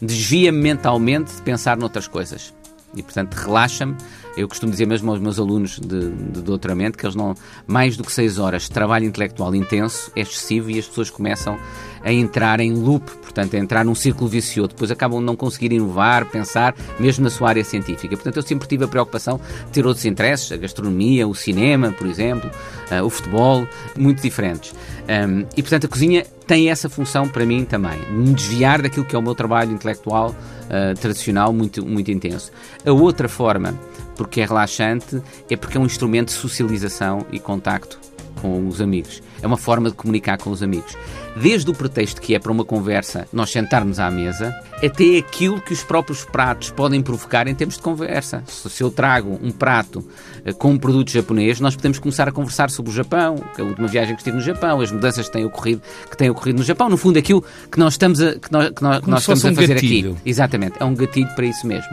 desvia-me 0.01 0.59
mentalmente 0.59 1.35
de 1.35 1.43
pensar 1.43 1.77
noutras 1.77 2.07
coisas. 2.07 2.55
E, 2.97 3.03
portanto, 3.03 3.35
relaxa-me. 3.35 3.95
Eu 4.37 4.49
costumo 4.49 4.71
dizer 4.71 4.87
mesmo 4.87 5.11
aos 5.11 5.21
meus 5.21 5.39
alunos 5.39 5.79
de, 5.79 6.11
de 6.11 6.43
doutoramento 6.43 6.99
que 6.99 7.07
eles 7.07 7.15
não. 7.15 7.35
Mais 7.67 7.97
do 7.97 8.05
que 8.05 8.13
seis 8.13 8.39
horas 8.39 8.65
de 8.65 8.71
trabalho 8.71 9.05
intelectual 9.05 9.55
intenso 9.55 10.11
é 10.15 10.21
excessivo 10.21 10.71
e 10.71 10.79
as 10.79 10.87
pessoas 10.87 11.09
começam 11.09 11.59
a 12.03 12.13
entrar 12.13 12.61
em 12.61 12.73
loop, 12.73 13.11
portanto, 13.23 13.55
a 13.55 13.59
entrar 13.59 13.85
num 13.85 13.95
círculo 13.95 14.29
vicioso. 14.29 14.69
Depois 14.69 14.91
acabam 14.91 15.21
de 15.21 15.25
não 15.25 15.35
conseguir 15.35 15.73
inovar, 15.73 16.27
pensar, 16.27 16.75
mesmo 17.01 17.25
na 17.25 17.31
sua 17.31 17.49
área 17.49 17.65
científica. 17.65 18.17
Portanto, 18.17 18.37
eu 18.37 18.43
sempre 18.43 18.69
tive 18.69 18.85
a 18.85 18.89
preocupação 18.89 19.41
de 19.67 19.73
ter 19.73 19.87
outros 19.87 20.05
interesses, 20.05 20.53
a 20.53 20.57
gastronomia, 20.57 21.27
o 21.27 21.35
cinema, 21.35 21.91
por 21.93 22.07
exemplo, 22.07 22.51
uh, 22.91 23.05
o 23.05 23.11
futebol, 23.11 23.67
muito 23.97 24.23
diferentes. 24.23 24.73
Um, 25.09 25.47
e, 25.57 25.63
portanto, 25.63 25.87
a 25.87 25.89
cozinha 25.89 26.27
tem 26.47 26.71
essa 26.71 26.89
função 26.89 27.29
para 27.29 27.45
mim 27.45 27.65
também, 27.65 27.99
me 28.11 28.33
desviar 28.33 28.81
daquilo 28.81 29.05
que 29.05 29.17
é 29.17 29.19
o 29.19 29.23
meu 29.23 29.35
trabalho 29.35 29.73
intelectual 29.73 30.31
uh, 30.31 30.99
tradicional 31.01 31.53
muito, 31.53 31.85
muito 31.85 32.11
intenso. 32.11 32.53
A 32.85 32.93
outra 32.93 33.29
forma, 33.29 33.79
porque 34.17 34.41
é 34.41 34.47
relaxante, 34.47 35.21
é 35.51 35.57
porque 35.57 35.77
é 35.77 35.81
um 35.81 35.87
instrumento 35.87 36.29
de 36.29 36.35
socialização 36.35 37.27
e 37.33 37.41
contacto 37.41 37.99
com 38.41 38.67
os 38.69 38.81
amigos. 38.81 39.23
É 39.43 39.47
uma 39.47 39.57
forma 39.57 39.91
de 39.91 39.97
comunicar 39.97 40.39
com 40.39 40.51
os 40.51 40.63
amigos. 40.63 40.97
Desde 41.37 41.71
o 41.71 41.75
pretexto 41.75 42.21
que 42.21 42.35
é 42.35 42.39
para 42.39 42.51
uma 42.51 42.65
conversa 42.65 43.29
nós 43.33 43.51
sentarmos 43.51 44.01
à 44.01 44.11
mesa, 44.11 44.55
até 44.83 45.19
aquilo 45.19 45.61
que 45.61 45.73
os 45.73 45.83
próprios 45.83 46.25
pratos 46.25 46.71
podem 46.71 47.03
provocar 47.03 47.47
em 47.47 47.55
termos 47.55 47.77
de 47.77 47.83
conversa. 47.83 48.43
Se 48.47 48.83
eu 48.83 48.91
trago 48.91 49.39
um 49.43 49.51
prato 49.51 50.07
eh, 50.45 50.53
com 50.53 50.73
um 50.73 50.79
produto 50.79 51.11
japonês, 51.11 51.61
nós 51.61 51.77
podemos 51.77 51.99
começar 51.99 52.29
a 52.29 52.33
conversar 52.33 52.71
sobre 52.71 52.91
o 52.91 52.95
Japão, 52.95 53.37
a 53.59 53.63
última 53.63 53.87
viagem 53.87 54.15
que 54.15 54.21
estive 54.21 54.37
no 54.37 54.43
Japão, 54.43 54.81
as 54.81 54.91
mudanças 54.91 55.27
que 55.27 55.33
têm 55.33 55.45
ocorrido, 55.45 55.83
que 56.11 56.17
têm 56.17 56.31
ocorrido 56.31 56.59
no 56.59 56.65
Japão. 56.65 56.89
No 56.89 56.97
fundo, 56.97 57.19
aquilo 57.19 57.45
que 57.71 57.79
nós 57.79 57.95
estamos 57.95 58.21
a, 58.21 58.35
que 58.39 58.51
nós, 58.51 58.71
que 58.71 58.83
nós, 58.83 59.01
que 59.01 59.11
nós 59.11 59.21
estamos 59.21 59.45
a 59.45 59.53
fazer 59.53 59.75
gatilho. 59.75 60.13
aqui. 60.13 60.21
Exatamente, 60.25 60.75
é 60.81 60.85
um 60.85 60.95
gatilho 60.95 61.29
para 61.35 61.45
isso 61.45 61.67
mesmo. 61.67 61.91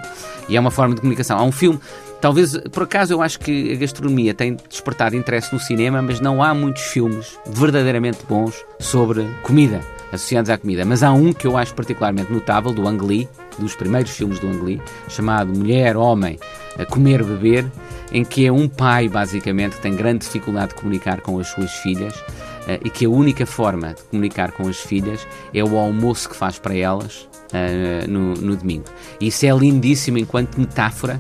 E 0.48 0.56
é 0.56 0.60
uma 0.60 0.72
forma 0.72 0.96
de 0.96 1.02
comunicação. 1.02 1.38
Há 1.38 1.44
um 1.44 1.52
filme 1.52 1.80
Talvez, 2.24 2.58
por 2.72 2.84
acaso, 2.84 3.12
eu 3.12 3.22
acho 3.22 3.38
que 3.38 3.74
a 3.74 3.75
gastronomia 3.75 4.34
tem 4.34 4.56
despertado 4.70 5.13
interesse 5.13 5.51
no 5.51 5.60
cinema, 5.60 6.01
mas 6.01 6.22
não 6.22 6.42
há 6.42 6.53
muitos 6.53 6.84
filmes 6.84 7.38
verdadeiramente 7.46 8.20
bons 8.30 8.63
sobre 8.80 9.27
comida, 9.42 9.82
associados 10.10 10.50
à 10.50 10.58
comida. 10.58 10.86
Mas 10.86 11.03
há 11.03 11.12
um 11.12 11.34
que 11.34 11.46
eu 11.46 11.58
acho 11.58 11.75
particularmente 11.75 12.32
notável, 12.32 12.72
do 12.72 12.88
Ang 12.88 13.06
Lee, 13.06 13.27
dos 13.60 13.75
primeiros 13.75 14.12
filmes 14.12 14.39
do 14.39 14.48
Ang 14.48 14.63
Lee, 14.63 14.82
chamado 15.10 15.53
Mulher, 15.53 15.98
Homem, 15.98 16.39
a 16.80 16.86
Comer, 16.86 17.25
Beber, 17.25 17.70
em 18.10 18.24
que 18.24 18.46
é 18.46 18.51
um 18.53 18.70
pai, 18.70 19.10
basicamente, 19.10 19.75
que 19.75 19.82
tem 19.82 19.94
grande 19.94 20.20
dificuldade 20.20 20.70
de 20.70 20.75
comunicar 20.75 21.20
com 21.20 21.38
as 21.39 21.48
suas 21.50 21.74
filhas 21.74 22.15
uh, 22.15 22.80
e 22.86 22.89
que 22.89 23.03
a 23.03 23.10
única 23.10 23.46
forma 23.46 23.96
de 23.96 24.03
comunicar 24.03 24.53
com 24.53 24.65
as 24.70 24.77
filhas 24.77 25.27
é 25.53 25.62
o 25.62 25.77
almoço 25.77 26.30
que 26.30 26.38
faz 26.38 26.58
para 26.58 26.74
elas 26.74 27.27
uh, 27.51 28.10
no, 28.10 28.34
no 28.36 28.56
domingo. 28.56 28.86
Isso 29.20 29.46
é 29.46 29.50
lindíssimo 29.51 30.20
enquanto 30.20 30.58
metáfora 30.58 31.20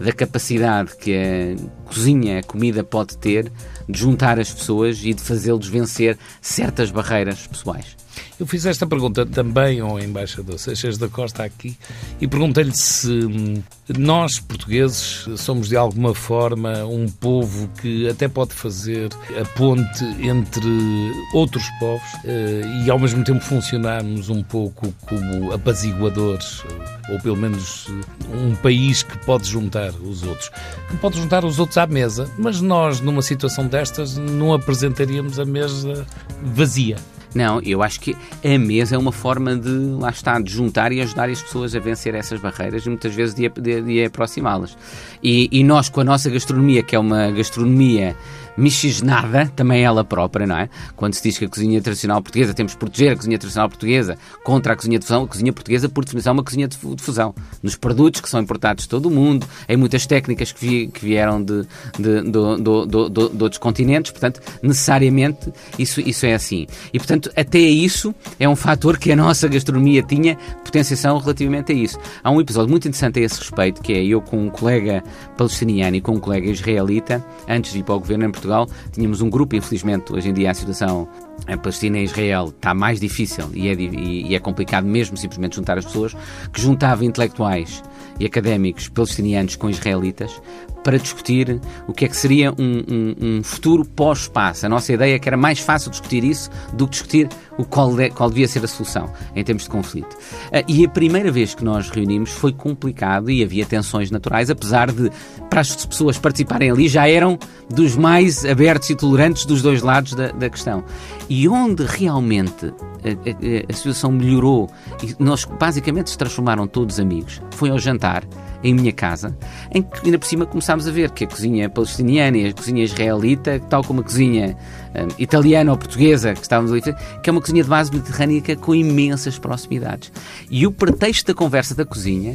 da 0.00 0.12
capacidade 0.12 0.96
que 0.96 1.14
a 1.14 1.84
cozinha, 1.84 2.40
a 2.40 2.42
comida 2.42 2.82
pode 2.82 3.18
ter 3.18 3.52
de 3.86 4.00
juntar 4.00 4.40
as 4.40 4.50
pessoas 4.50 5.00
e 5.04 5.12
de 5.12 5.22
fazê-los 5.22 5.68
vencer 5.68 6.18
certas 6.40 6.90
barreiras 6.90 7.46
pessoais. 7.46 7.96
Eu 8.40 8.46
fiz 8.46 8.64
esta 8.64 8.86
pergunta 8.86 9.26
também 9.26 9.80
ao 9.80 10.00
embaixador 10.00 10.58
Seixas 10.58 10.96
da 10.96 11.08
Costa 11.08 11.44
aqui 11.44 11.76
e 12.18 12.26
perguntei-lhe 12.26 12.74
se 12.74 13.10
hum, 13.10 13.62
nós, 13.98 14.40
portugueses, 14.40 15.28
somos 15.36 15.68
de 15.68 15.76
alguma 15.76 16.14
forma 16.14 16.86
um 16.86 17.06
povo 17.06 17.68
que 17.82 18.08
até 18.08 18.28
pode 18.28 18.54
fazer 18.54 19.10
a 19.38 19.44
ponte 19.44 20.02
entre 20.22 21.12
outros 21.34 21.64
povos 21.78 22.08
eh, 22.24 22.62
e 22.86 22.90
ao 22.90 22.98
mesmo 22.98 23.22
tempo 23.24 23.44
funcionarmos 23.44 24.30
um 24.30 24.42
pouco 24.42 24.90
como 25.06 25.52
apaziguadores, 25.52 26.64
ou 27.10 27.20
pelo 27.20 27.36
menos 27.36 27.88
um 28.32 28.54
país 28.54 29.02
que 29.02 29.18
pode 29.18 29.50
juntar 29.50 29.90
os 29.90 30.22
outros. 30.22 30.50
Que 30.88 30.96
pode 30.96 31.18
juntar 31.18 31.44
os 31.44 31.58
outros 31.58 31.76
à 31.76 31.86
mesa, 31.86 32.26
mas 32.38 32.62
nós, 32.62 33.02
numa 33.02 33.20
situação 33.20 33.66
destas, 33.66 34.16
não 34.16 34.54
apresentaríamos 34.54 35.38
a 35.38 35.44
mesa 35.44 36.06
vazia. 36.42 36.96
Não, 37.34 37.60
eu 37.62 37.82
acho 37.82 38.00
que 38.00 38.16
a 38.44 38.58
mesa 38.58 38.96
é 38.96 38.98
uma 38.98 39.12
forma 39.12 39.56
de, 39.56 39.68
lá 39.68 40.10
está, 40.10 40.40
de 40.40 40.52
juntar 40.52 40.92
e 40.92 41.00
ajudar 41.00 41.28
as 41.28 41.40
pessoas 41.40 41.74
a 41.74 41.78
vencer 41.78 42.14
essas 42.14 42.40
barreiras 42.40 42.84
e 42.84 42.88
muitas 42.88 43.14
vezes 43.14 43.34
de, 43.34 43.48
de, 43.48 43.82
de 43.82 44.04
aproximá-las. 44.04 44.76
E, 45.22 45.48
e 45.52 45.62
nós, 45.62 45.88
com 45.88 46.00
a 46.00 46.04
nossa 46.04 46.28
gastronomia, 46.28 46.82
que 46.82 46.96
é 46.96 46.98
uma 46.98 47.30
gastronomia 47.30 48.16
miscigenada, 48.56 49.50
também 49.54 49.82
ela 49.82 50.04
própria, 50.04 50.46
não 50.46 50.56
é? 50.56 50.68
Quando 50.96 51.14
se 51.14 51.22
diz 51.22 51.38
que 51.38 51.44
a 51.44 51.48
cozinha 51.48 51.80
tradicional 51.80 52.22
portuguesa, 52.22 52.54
temos 52.54 52.72
de 52.72 52.78
proteger 52.78 53.12
a 53.12 53.16
cozinha 53.16 53.38
tradicional 53.38 53.68
portuguesa 53.68 54.16
contra 54.44 54.72
a 54.72 54.76
cozinha 54.76 54.98
de 54.98 55.06
fusão, 55.06 55.24
a 55.24 55.26
cozinha 55.26 55.52
portuguesa, 55.52 55.88
por 55.88 56.04
definição, 56.04 56.30
é 56.30 56.34
uma 56.34 56.44
cozinha 56.44 56.68
de 56.68 56.76
fusão. 56.98 57.34
Nos 57.62 57.76
produtos 57.76 58.20
que 58.20 58.28
são 58.28 58.40
importados 58.40 58.84
de 58.84 58.88
todo 58.88 59.06
o 59.06 59.10
mundo, 59.10 59.46
em 59.68 59.76
muitas 59.76 60.06
técnicas 60.06 60.52
que, 60.52 60.60
vi, 60.60 60.86
que 60.88 61.04
vieram 61.04 61.42
de, 61.42 61.62
de, 61.98 62.30
de, 62.30 63.42
outros 63.42 63.58
continentes, 63.58 64.10
portanto, 64.10 64.40
necessariamente 64.62 65.52
isso, 65.78 66.00
isso 66.00 66.26
é 66.26 66.34
assim. 66.34 66.66
E, 66.92 66.98
portanto, 66.98 67.30
até 67.36 67.58
isso 67.58 68.14
é 68.38 68.48
um 68.48 68.56
fator 68.56 68.98
que 68.98 69.12
a 69.12 69.16
nossa 69.16 69.48
gastronomia 69.48 70.02
tinha 70.02 70.36
potenciação 70.64 71.18
relativamente 71.18 71.72
a 71.72 71.74
isso. 71.74 71.98
Há 72.22 72.30
um 72.30 72.40
episódio 72.40 72.70
muito 72.70 72.86
interessante 72.86 73.18
a 73.20 73.22
esse 73.22 73.38
respeito, 73.38 73.82
que 73.82 73.92
é 73.92 74.04
eu 74.04 74.20
com 74.20 74.44
um 74.44 74.50
colega 74.50 75.02
palestiniano 75.36 75.96
e 75.96 76.00
com 76.00 76.12
um 76.12 76.20
colega 76.20 76.48
israelita, 76.50 77.24
antes 77.48 77.72
de 77.72 77.80
ir 77.80 77.82
para 77.82 77.94
o 77.94 78.00
governo 78.00 78.26
em 78.26 78.30
Portugal, 78.30 78.49
tínhamos 78.92 79.20
um 79.20 79.30
grupo, 79.30 79.56
infelizmente, 79.56 80.12
hoje 80.12 80.28
em 80.28 80.32
dia 80.32 80.50
a 80.50 80.54
situação 80.54 81.08
a 81.46 81.56
Palestina 81.56 81.98
e 81.98 82.04
Israel 82.04 82.48
está 82.48 82.74
mais 82.74 83.00
difícil 83.00 83.48
e 83.54 83.68
é, 83.68 83.72
e 83.72 84.34
é 84.34 84.38
complicado 84.38 84.84
mesmo 84.86 85.16
simplesmente 85.16 85.56
juntar 85.56 85.78
as 85.78 85.84
pessoas, 85.84 86.14
que 86.52 86.60
juntava 86.60 87.04
intelectuais 87.04 87.82
e 88.18 88.26
académicos 88.26 88.88
palestinianos 88.88 89.56
com 89.56 89.70
israelitas 89.70 90.40
para 90.82 90.98
discutir 90.98 91.60
o 91.86 91.92
que 91.92 92.04
é 92.04 92.08
que 92.08 92.16
seria 92.16 92.52
um, 92.52 92.82
um, 92.88 93.16
um 93.20 93.42
futuro 93.42 93.84
pós-espaço. 93.84 94.66
A 94.66 94.68
nossa 94.68 94.92
ideia 94.92 95.14
é 95.14 95.18
que 95.18 95.28
era 95.28 95.36
mais 95.36 95.58
fácil 95.58 95.90
discutir 95.90 96.24
isso 96.24 96.50
do 96.72 96.86
que 96.86 96.92
discutir 96.92 97.28
o 97.58 97.64
qual, 97.64 97.94
de, 97.94 98.10
qual 98.10 98.28
devia 98.28 98.48
ser 98.48 98.64
a 98.64 98.68
solução 98.68 99.10
em 99.34 99.44
termos 99.44 99.64
de 99.64 99.70
conflito. 99.70 100.14
Uh, 100.14 100.64
e 100.66 100.84
a 100.84 100.88
primeira 100.88 101.30
vez 101.30 101.54
que 101.54 101.64
nós 101.64 101.90
reunimos 101.90 102.30
foi 102.30 102.52
complicado 102.52 103.30
e 103.30 103.42
havia 103.42 103.66
tensões 103.66 104.10
naturais, 104.10 104.50
apesar 104.50 104.90
de, 104.90 105.10
para 105.48 105.60
as 105.60 105.84
pessoas 105.84 106.18
participarem 106.18 106.70
ali, 106.70 106.88
já 106.88 107.08
eram 107.08 107.38
dos 107.68 107.96
mais 107.96 108.44
abertos 108.44 108.90
e 108.90 108.94
tolerantes 108.94 109.44
dos 109.44 109.62
dois 109.62 109.82
lados 109.82 110.14
da, 110.14 110.32
da 110.32 110.48
questão. 110.48 110.84
E 111.28 111.48
onde 111.48 111.84
realmente 111.84 112.66
a, 112.66 112.68
a, 112.68 113.72
a 113.72 113.72
situação 113.72 114.12
melhorou 114.12 114.70
e 115.02 115.14
nós 115.22 115.44
basicamente 115.44 116.10
se 116.10 116.18
transformaram 116.18 116.66
todos 116.66 117.00
amigos 117.00 117.40
foi 117.52 117.70
ao 117.70 117.78
jantar 117.78 118.24
em 118.62 118.74
minha 118.74 118.92
casa, 118.92 119.36
em 119.72 119.82
que 119.82 120.04
ainda 120.04 120.18
por 120.18 120.26
cima 120.26 120.46
começámos 120.46 120.86
a 120.86 120.90
ver 120.90 121.10
que 121.10 121.24
a 121.24 121.26
cozinha 121.26 121.68
palestiniana 121.68 122.36
e 122.36 122.46
a 122.48 122.52
cozinha 122.52 122.84
israelita, 122.84 123.60
tal 123.68 123.82
como 123.82 124.00
a 124.00 124.04
cozinha 124.04 124.56
um, 124.94 125.08
italiana 125.18 125.70
ou 125.70 125.78
portuguesa, 125.78 126.34
que 126.34 126.42
estávamos 126.42 126.72
ali, 126.72 126.82
que 126.82 127.28
é 127.28 127.30
uma 127.30 127.40
cozinha 127.40 127.62
de 127.62 127.68
base 127.68 127.90
mediterrânica 127.90 128.56
com 128.56 128.74
imensas 128.74 129.38
proximidades. 129.38 130.12
E 130.50 130.66
o 130.66 130.72
pretexto 130.72 131.26
da 131.28 131.34
conversa 131.34 131.74
da 131.74 131.84
cozinha 131.84 132.34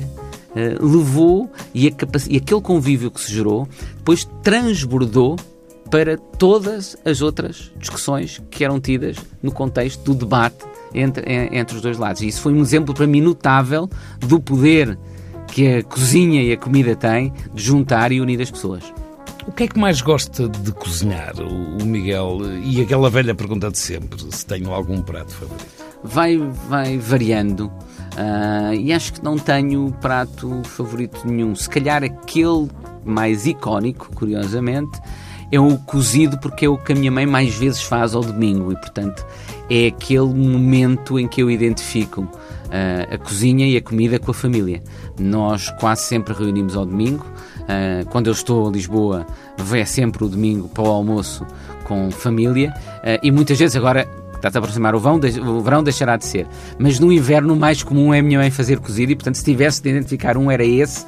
uh, 0.52 0.86
levou, 0.86 1.52
e, 1.74 1.86
e 1.86 2.38
aquele 2.38 2.62
convívio 2.62 3.12
que 3.12 3.22
se 3.22 3.32
gerou, 3.32 3.68
depois 3.98 4.28
transbordou 4.42 5.36
para 5.90 6.18
todas 6.18 6.98
as 7.06 7.22
outras 7.22 7.72
discussões 7.78 8.42
que 8.50 8.64
eram 8.64 8.80
tidas 8.80 9.18
no 9.42 9.52
contexto 9.52 10.04
do 10.04 10.16
debate 10.16 10.58
entre, 10.94 11.24
entre 11.52 11.76
os 11.76 11.82
dois 11.82 11.98
lados. 11.98 12.22
E 12.22 12.28
isso 12.28 12.42
foi 12.42 12.54
um 12.54 12.62
exemplo 12.62 12.94
para 12.94 13.06
mim 13.06 13.22
notável 13.22 13.90
do 14.20 14.40
poder 14.40 14.98
que 15.56 15.76
a 15.76 15.84
cozinha 15.84 16.44
e 16.44 16.52
a 16.52 16.58
comida 16.58 16.98
têm 16.98 17.32
de 17.54 17.64
juntar 17.64 18.12
e 18.12 18.20
unir 18.20 18.42
as 18.42 18.52
pessoas. 18.52 18.84
O 19.48 19.54
que 19.54 19.64
é 19.64 19.68
que 19.70 19.80
mais 19.80 20.02
gosta 20.02 20.50
de 20.50 20.74
cozinhar, 20.74 21.34
o 21.40 21.86
Miguel? 21.86 22.40
E 22.62 22.82
aquela 22.82 23.10
velha 23.10 23.34
pergunta 23.34 23.72
de 23.72 23.78
sempre, 23.78 24.20
se 24.36 24.46
tenho 24.46 24.74
algum 24.74 25.02
prato 25.02 25.32
favorito. 25.32 25.66
Vai, 26.04 26.38
vai 26.68 26.98
variando. 26.98 27.68
Uh, 27.68 28.74
e 28.78 28.92
acho 28.92 29.14
que 29.14 29.24
não 29.24 29.38
tenho 29.38 29.96
prato 30.02 30.62
favorito 30.66 31.26
nenhum. 31.26 31.56
Se 31.56 31.70
calhar 31.70 32.04
aquele 32.04 32.68
mais 33.06 33.46
icónico, 33.46 34.10
curiosamente, 34.14 35.00
é 35.54 35.60
o 35.60 35.78
cozido, 35.78 36.38
porque 36.38 36.66
é 36.66 36.70
o 36.70 36.78
que 36.78 36.92
a 36.92 36.96
minha 36.96 37.12
mãe 37.12 37.26
mais 37.26 37.56
vezes 37.56 37.82
faz 37.82 38.14
ao 38.14 38.22
domingo 38.22 38.74
e, 38.74 38.76
portanto, 38.76 39.26
é 39.70 39.88
aquele 39.88 40.34
momento 40.34 41.18
em 41.18 41.30
que 41.30 41.42
eu 41.42 41.50
identifico 41.50 42.28
a 43.12 43.18
cozinha 43.18 43.68
e 43.68 43.78
a 43.78 43.82
comida 43.82 44.20
com 44.20 44.32
a 44.32 44.34
família. 44.34 44.82
Nós 45.20 45.70
quase 45.80 46.04
sempre 46.04 46.34
reunimos 46.34 46.76
ao 46.76 46.86
domingo. 46.86 47.26
Uh, 47.62 48.08
quando 48.10 48.28
eu 48.28 48.34
estou 48.34 48.70
em 48.70 48.74
Lisboa, 48.74 49.26
é 49.74 49.86
sempre 49.86 50.24
o 50.24 50.28
domingo 50.28 50.70
para 50.70 50.84
o 50.84 50.88
almoço 50.88 51.46
com 51.84 52.12
família 52.12 52.74
uh, 53.00 53.20
e 53.24 53.32
muitas 53.32 53.58
vezes 53.58 53.76
agora 53.76 54.08
está-se 54.36 54.58
a 54.58 54.60
aproximar 54.60 54.94
o 54.94 55.00
verão, 55.00 55.20
o 55.58 55.62
verão 55.62 55.84
deixará 55.84 56.18
de 56.18 56.26
ser. 56.26 56.48
Mas 56.78 57.00
no 57.00 57.12
inverno 57.12 57.54
o 57.54 57.58
mais 57.58 57.82
comum 57.82 58.14
é 58.14 58.20
a 58.20 58.24
minha 58.24 58.40
mãe 58.40 58.52
fazer 58.52 58.80
cozido 58.80 59.12
e, 59.12 59.16
portanto, 59.16 59.36
se 59.36 59.44
tivesse 59.44 59.82
de 59.82 59.90
identificar 59.90 60.38
um, 60.38 60.52
era 60.52 60.64
esse. 60.64 61.06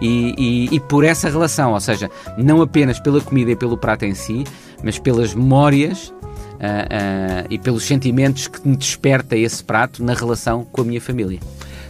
E, 0.00 0.34
e, 0.36 0.74
e, 0.74 0.80
por 0.80 1.04
essa 1.04 1.28
relação, 1.28 1.72
ou 1.72 1.80
seja, 1.80 2.10
não 2.38 2.62
apenas 2.62 2.98
pela 2.98 3.20
comida 3.20 3.50
e 3.50 3.56
pelo 3.56 3.76
prato 3.76 4.04
em 4.04 4.14
si, 4.14 4.44
mas 4.82 4.98
pelas 4.98 5.34
memórias 5.34 6.12
uh, 6.60 7.46
e 7.48 7.58
pelos 7.58 7.84
sentimentos 7.84 8.46
que 8.46 8.66
me 8.66 8.76
desperta 8.76 9.36
esse 9.36 9.64
prato 9.64 10.04
na 10.04 10.14
relação 10.14 10.64
com 10.64 10.82
a 10.82 10.84
minha 10.84 11.00
família. 11.00 11.40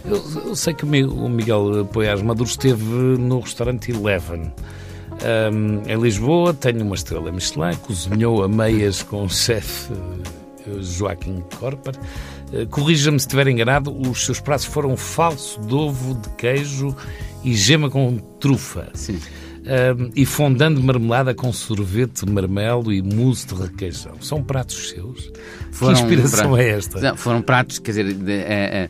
Eu, 0.05 0.23
eu 0.45 0.55
sei 0.55 0.73
que 0.73 0.83
o 0.83 1.29
Miguel 1.29 1.87
Poiás 1.91 2.21
Maduro 2.21 2.49
esteve 2.49 2.83
no 2.83 3.39
restaurante 3.39 3.91
Eleven. 3.91 4.51
Um, 5.21 5.87
em 5.87 6.01
Lisboa, 6.01 6.53
tenho 6.53 6.83
uma 6.83 6.95
estrela 6.95 7.31
Michelin, 7.31 7.75
cozinhou 7.83 8.43
a 8.43 8.47
meias 8.47 9.03
com 9.03 9.25
o 9.25 9.29
chefe 9.29 9.93
Joaquim 10.79 11.43
Corper. 11.59 11.93
Uh, 12.51 12.65
Corrija-me 12.67 13.19
se 13.19 13.27
estiver 13.27 13.47
enganado, 13.47 13.95
os 13.95 14.25
seus 14.25 14.39
pratos 14.39 14.65
foram 14.65 14.97
falso 14.97 15.59
de 15.61 15.73
ovo 15.75 16.15
de 16.15 16.29
queijo 16.29 16.95
e 17.43 17.53
gema 17.53 17.89
com 17.89 18.17
trufa. 18.39 18.89
Sim. 18.95 19.19
Uh, 19.61 20.11
e 20.15 20.25
fondant 20.25 20.73
de 20.73 20.81
marmelada 20.81 21.35
com 21.35 21.53
sorvete 21.53 22.25
de 22.25 22.31
marmelo 22.31 22.91
e 22.91 23.01
mousse 23.01 23.45
de 23.45 23.53
requeijão. 23.53 24.15
São 24.19 24.43
pratos 24.43 24.89
seus? 24.89 25.31
Foram 25.71 25.93
que 25.93 26.01
inspiração 26.01 26.57
é 26.57 26.69
esta? 26.69 26.99
Não, 26.99 27.15
foram 27.15 27.41
pratos, 27.43 27.77
quer 27.77 27.91
dizer, 27.91 28.13
de, 28.13 28.31
é, 28.31 28.39
é, 28.83 28.89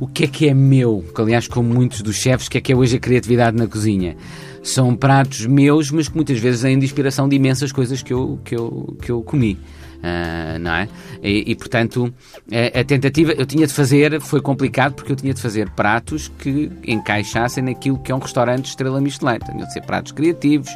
o 0.00 0.06
que 0.06 0.24
é 0.24 0.26
que 0.26 0.48
é 0.48 0.54
meu? 0.54 1.04
Que, 1.14 1.20
aliás, 1.20 1.46
como 1.46 1.74
muitos 1.74 2.00
dos 2.00 2.16
chefes, 2.16 2.46
o 2.46 2.50
que 2.50 2.58
é 2.58 2.60
que 2.60 2.72
é 2.72 2.76
hoje 2.76 2.96
a 2.96 3.00
criatividade 3.00 3.56
na 3.56 3.66
cozinha? 3.66 4.16
São 4.62 4.94
pratos 4.96 5.44
meus, 5.44 5.90
mas 5.90 6.08
que 6.08 6.16
muitas 6.16 6.38
vezes 6.38 6.62
têm 6.62 6.78
de 6.78 6.84
inspiração 6.84 7.28
de 7.28 7.36
imensas 7.36 7.70
coisas 7.70 8.02
que 8.02 8.12
eu, 8.12 8.40
que 8.44 8.56
eu, 8.56 8.96
que 9.02 9.10
eu 9.10 9.22
comi. 9.22 9.58
Uh, 9.98 10.58
não 10.60 10.72
é? 10.72 10.88
E, 11.22 11.50
e 11.50 11.54
portanto, 11.56 12.12
a, 12.52 12.80
a, 12.80 12.84
tentativa 12.84 13.32
eu 13.32 13.44
tinha 13.44 13.66
de 13.66 13.72
fazer, 13.72 14.20
foi 14.20 14.40
complicado 14.40 14.94
porque 14.94 15.10
eu 15.10 15.16
tinha 15.16 15.34
de 15.34 15.42
fazer 15.42 15.68
pratos 15.70 16.28
que 16.38 16.70
encaixassem 16.86 17.64
naquilo 17.64 17.98
que 17.98 18.12
é 18.12 18.14
um 18.14 18.20
restaurante 18.20 18.62
de 18.62 18.68
estrela 18.68 19.00
Michelin. 19.00 19.38
Tinham 19.44 19.66
de 19.66 19.72
ser 19.72 19.82
pratos 19.82 20.12
criativos, 20.12 20.70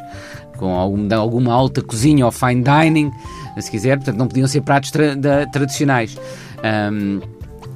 com 0.57 0.75
algum, 0.75 1.07
alguma 1.15 1.53
alta 1.53 1.81
cozinha 1.81 2.25
ou 2.25 2.31
fine 2.31 2.63
dining, 2.63 3.11
se 3.59 3.71
quiser, 3.71 3.97
portanto, 3.97 4.17
não 4.17 4.27
podiam 4.27 4.47
ser 4.47 4.61
pratos 4.61 4.91
tra 4.91 5.15
da, 5.15 5.45
tradicionais. 5.45 6.17
Um, 6.63 7.19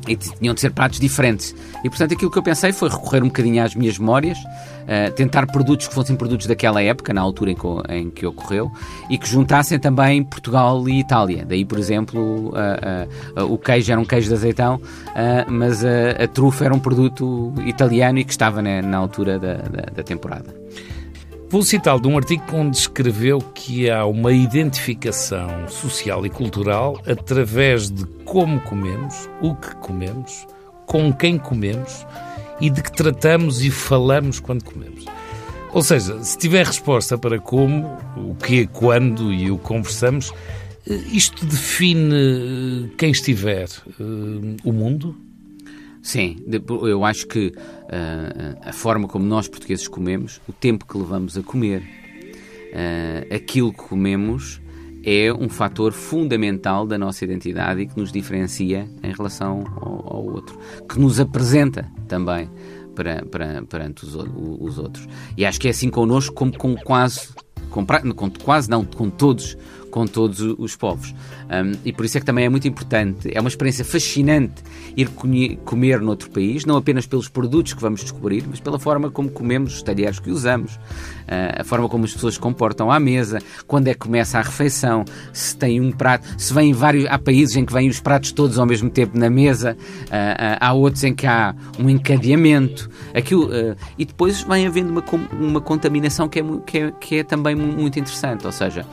e 0.07 0.15
tinham 0.15 0.53
de 0.53 0.61
ser 0.61 0.71
pratos 0.71 0.99
diferentes. 0.99 1.55
E 1.83 1.89
portanto 1.89 2.13
aquilo 2.13 2.31
que 2.31 2.37
eu 2.37 2.43
pensei 2.43 2.71
foi 2.71 2.89
recorrer 2.89 3.23
um 3.23 3.27
bocadinho 3.27 3.63
às 3.63 3.75
minhas 3.75 3.97
memórias, 3.97 4.37
uh, 4.37 5.11
tentar 5.15 5.47
produtos 5.47 5.87
que 5.87 5.93
fossem 5.93 6.15
produtos 6.15 6.47
daquela 6.47 6.81
época, 6.81 7.13
na 7.13 7.21
altura 7.21 7.51
em 7.51 7.55
que, 7.55 7.67
em 7.89 8.09
que 8.09 8.25
ocorreu, 8.25 8.71
e 9.09 9.17
que 9.17 9.27
juntassem 9.27 9.79
também 9.79 10.23
Portugal 10.23 10.87
e 10.87 10.99
Itália. 10.99 11.45
Daí, 11.45 11.65
por 11.65 11.77
exemplo, 11.77 12.49
uh, 12.49 13.43
uh, 13.43 13.53
o 13.53 13.57
queijo 13.57 13.91
era 13.91 13.99
um 13.99 14.05
queijo 14.05 14.27
de 14.27 14.33
azeitão, 14.33 14.79
mas 15.47 15.83
a 15.83 16.27
trufa 16.27 16.65
era 16.65 16.73
um 16.73 16.79
produto 16.79 17.53
italiano 17.65 18.19
e 18.19 18.23
que 18.23 18.31
estava 18.31 18.61
né, 18.61 18.81
na 18.81 18.97
altura 18.97 19.39
da, 19.39 19.55
da, 19.55 19.81
da 19.95 20.03
temporada. 20.03 20.53
Vou 21.49 21.63
citá-lo 21.63 22.01
de 22.01 22.09
um 22.09 22.17
artigo 22.17 22.43
onde 22.53 22.75
escreveu 22.75 23.39
que 23.39 23.89
há 23.89 24.05
uma 24.05 24.33
identificação 24.33 25.69
social 25.69 26.25
e 26.25 26.29
cultural 26.29 27.01
através 27.07 27.89
de 27.89 28.05
como 28.25 28.59
comemos, 28.59 29.29
o 29.41 29.55
que 29.55 29.73
comemos, 29.77 30.45
com 30.85 31.13
quem 31.13 31.37
comemos 31.37 32.05
e 32.59 32.69
de 32.69 32.83
que 32.83 32.91
tratamos 32.91 33.63
e 33.63 33.71
falamos 33.71 34.41
quando 34.41 34.65
comemos. 34.65 35.05
Ou 35.71 35.81
seja, 35.81 36.21
se 36.21 36.37
tiver 36.37 36.65
resposta 36.65 37.17
para 37.17 37.39
como, 37.39 37.97
o 38.17 38.35
que, 38.35 38.67
quando 38.67 39.31
e 39.31 39.49
o 39.49 39.57
conversamos, 39.57 40.33
isto 41.13 41.45
define 41.45 42.91
quem 42.97 43.11
estiver 43.11 43.69
eh, 43.87 44.57
o 44.65 44.73
mundo? 44.73 45.15
Sim, 46.01 46.43
eu 46.67 47.05
acho 47.05 47.25
que 47.25 47.53
a 48.61 48.73
forma 48.73 49.07
como 49.07 49.25
nós 49.25 49.47
portugueses 49.47 49.87
comemos, 49.87 50.41
o 50.47 50.51
tempo 50.51 50.85
que 50.85 50.97
levamos 50.97 51.37
a 51.37 51.43
comer, 51.43 51.81
uh, 51.81 53.33
aquilo 53.33 53.71
que 53.71 53.79
comemos, 53.79 54.61
é 55.03 55.31
um 55.31 55.47
fator 55.47 55.93
fundamental 55.93 56.85
da 56.85 56.97
nossa 56.97 57.23
identidade 57.23 57.81
e 57.81 57.87
que 57.87 57.97
nos 57.97 58.11
diferencia 58.11 58.89
em 59.01 59.13
relação 59.13 59.63
ao, 59.77 60.15
ao 60.15 60.25
outro, 60.25 60.59
que 60.89 60.99
nos 60.99 61.17
apresenta 61.17 61.89
também 62.09 62.49
para, 62.93 63.23
para, 63.25 63.63
perante 63.63 64.03
os, 64.03 64.15
os, 64.15 64.77
outros. 64.77 65.07
E 65.37 65.45
acho 65.45 65.61
que 65.61 65.67
é 65.67 65.71
assim 65.71 65.89
connosco 65.89 66.35
como 66.35 66.57
com 66.57 66.75
quase, 66.75 67.29
com, 67.69 67.85
com 67.85 68.29
quase 68.31 68.69
não, 68.69 68.83
com 68.83 69.09
todos 69.09 69.57
com 69.97 70.05
todos 70.05 70.39
os 70.41 70.75
povos. 70.75 71.15
Um, 71.49 71.71
e 71.83 71.91
por 71.91 72.05
isso 72.05 72.17
é 72.17 72.19
que 72.19 72.25
também 72.25 72.45
é 72.45 72.49
muito 72.49 72.67
importante, 72.67 73.31
é 73.33 73.39
uma 73.39 73.49
experiência 73.49 73.83
fascinante 73.83 74.61
ir 74.95 75.09
comer 75.65 75.99
noutro 76.01 76.29
país, 76.29 76.65
não 76.65 76.77
apenas 76.77 77.07
pelos 77.07 77.27
produtos 77.27 77.73
que 77.73 77.81
vamos 77.81 78.01
descobrir, 78.01 78.43
mas 78.47 78.59
pela 78.59 78.77
forma 78.77 79.09
como 79.09 79.27
comemos, 79.31 79.77
os 79.77 79.81
talheres 79.81 80.19
que 80.19 80.29
usamos, 80.29 80.75
uh, 80.75 81.61
a 81.61 81.63
forma 81.63 81.89
como 81.89 82.05
as 82.05 82.13
pessoas 82.13 82.35
se 82.35 82.39
comportam 82.39 82.91
à 82.91 82.99
mesa, 82.99 83.39
quando 83.65 83.87
é 83.87 83.93
que 83.93 83.99
começa 84.01 84.37
a 84.37 84.41
refeição, 84.43 85.03
se 85.33 85.57
tem 85.57 85.81
um 85.81 85.91
prato, 85.91 86.27
se 86.37 86.53
vem 86.53 86.73
vários, 86.73 87.07
há 87.07 87.17
países 87.17 87.55
em 87.55 87.65
que 87.65 87.73
vêm 87.73 87.89
os 87.89 87.99
pratos 87.99 88.31
todos 88.31 88.59
ao 88.59 88.67
mesmo 88.67 88.91
tempo 88.91 89.17
na 89.17 89.31
mesa, 89.31 89.75
uh, 89.79 90.05
uh, 90.05 90.57
há 90.59 90.73
outros 90.73 91.03
em 91.03 91.15
que 91.15 91.25
há 91.25 91.55
um 91.79 91.89
encadeamento, 91.89 92.87
aquilo, 93.15 93.49
e 93.97 94.05
depois 94.05 94.43
vem 94.43 94.67
havendo 94.67 94.91
uma, 94.91 95.03
uma 95.39 95.61
contaminação 95.61 96.29
que 96.29 96.39
é, 96.39 96.43
que 96.67 96.77
é, 96.77 96.91
que 96.91 97.15
é 97.15 97.23
também 97.23 97.55
muito 97.55 97.97
interessante, 97.97 98.45
ou 98.45 98.51
seja, 98.51 98.85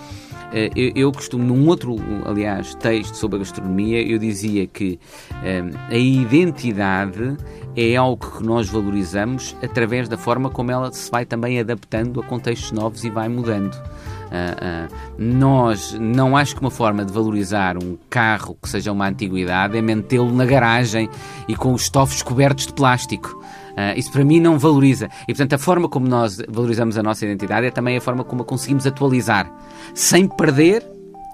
eu, 0.76 0.92
eu, 0.94 1.12
costumo, 1.12 1.44
num 1.44 1.66
outro, 1.66 1.96
aliás, 2.24 2.74
texto 2.76 3.14
sobre 3.14 3.36
a 3.36 3.38
gastronomia, 3.40 4.00
eu 4.00 4.18
dizia 4.18 4.66
que 4.66 5.00
um, 5.32 5.36
eh, 5.42 5.64
a 5.90 5.96
identidade 5.96 7.36
é 7.76 7.96
algo 7.96 8.24
que 8.38 8.42
nós 8.44 8.68
valorizamos 8.68 9.56
através 9.62 10.08
da 10.08 10.16
forma 10.16 10.48
como 10.48 10.70
ela 10.70 10.92
se 10.92 11.10
vai 11.10 11.24
também 11.24 11.58
adaptando 11.58 12.20
a 12.20 12.22
contextos 12.22 12.70
novos 12.70 13.02
e 13.04 13.10
vai 13.10 13.28
mudando. 13.28 13.74
Uh, 13.74 14.88
uh, 14.88 14.94
nós 15.16 15.92
não 16.00 16.36
acho 16.36 16.56
que 16.56 16.60
uma 16.60 16.70
forma 16.70 17.04
de 17.04 17.12
valorizar 17.12 17.76
um 17.76 17.96
carro 18.10 18.56
que 18.60 18.68
seja 18.68 18.90
uma 18.90 19.08
antiguidade 19.08 19.76
é 19.76 19.82
mantê-lo 19.82 20.32
na 20.32 20.44
garagem 20.44 21.08
e 21.46 21.54
com 21.54 21.72
os 21.72 21.82
estofos 21.82 22.22
cobertos 22.22 22.66
de 22.66 22.72
plástico. 22.72 23.40
Uh, 23.74 23.98
isso 23.98 24.10
para 24.12 24.24
mim 24.24 24.40
não 24.40 24.58
valoriza. 24.58 25.08
E 25.22 25.34
portanto, 25.34 25.54
a 25.54 25.58
forma 25.58 25.88
como 25.88 26.06
nós 26.06 26.38
valorizamos 26.48 26.96
a 26.96 27.02
nossa 27.02 27.24
identidade 27.24 27.66
é 27.66 27.70
também 27.70 27.96
a 27.96 28.00
forma 28.00 28.24
como 28.24 28.42
a 28.42 28.44
conseguimos 28.44 28.86
atualizar, 28.86 29.50
sem 29.94 30.28
perder 30.28 30.86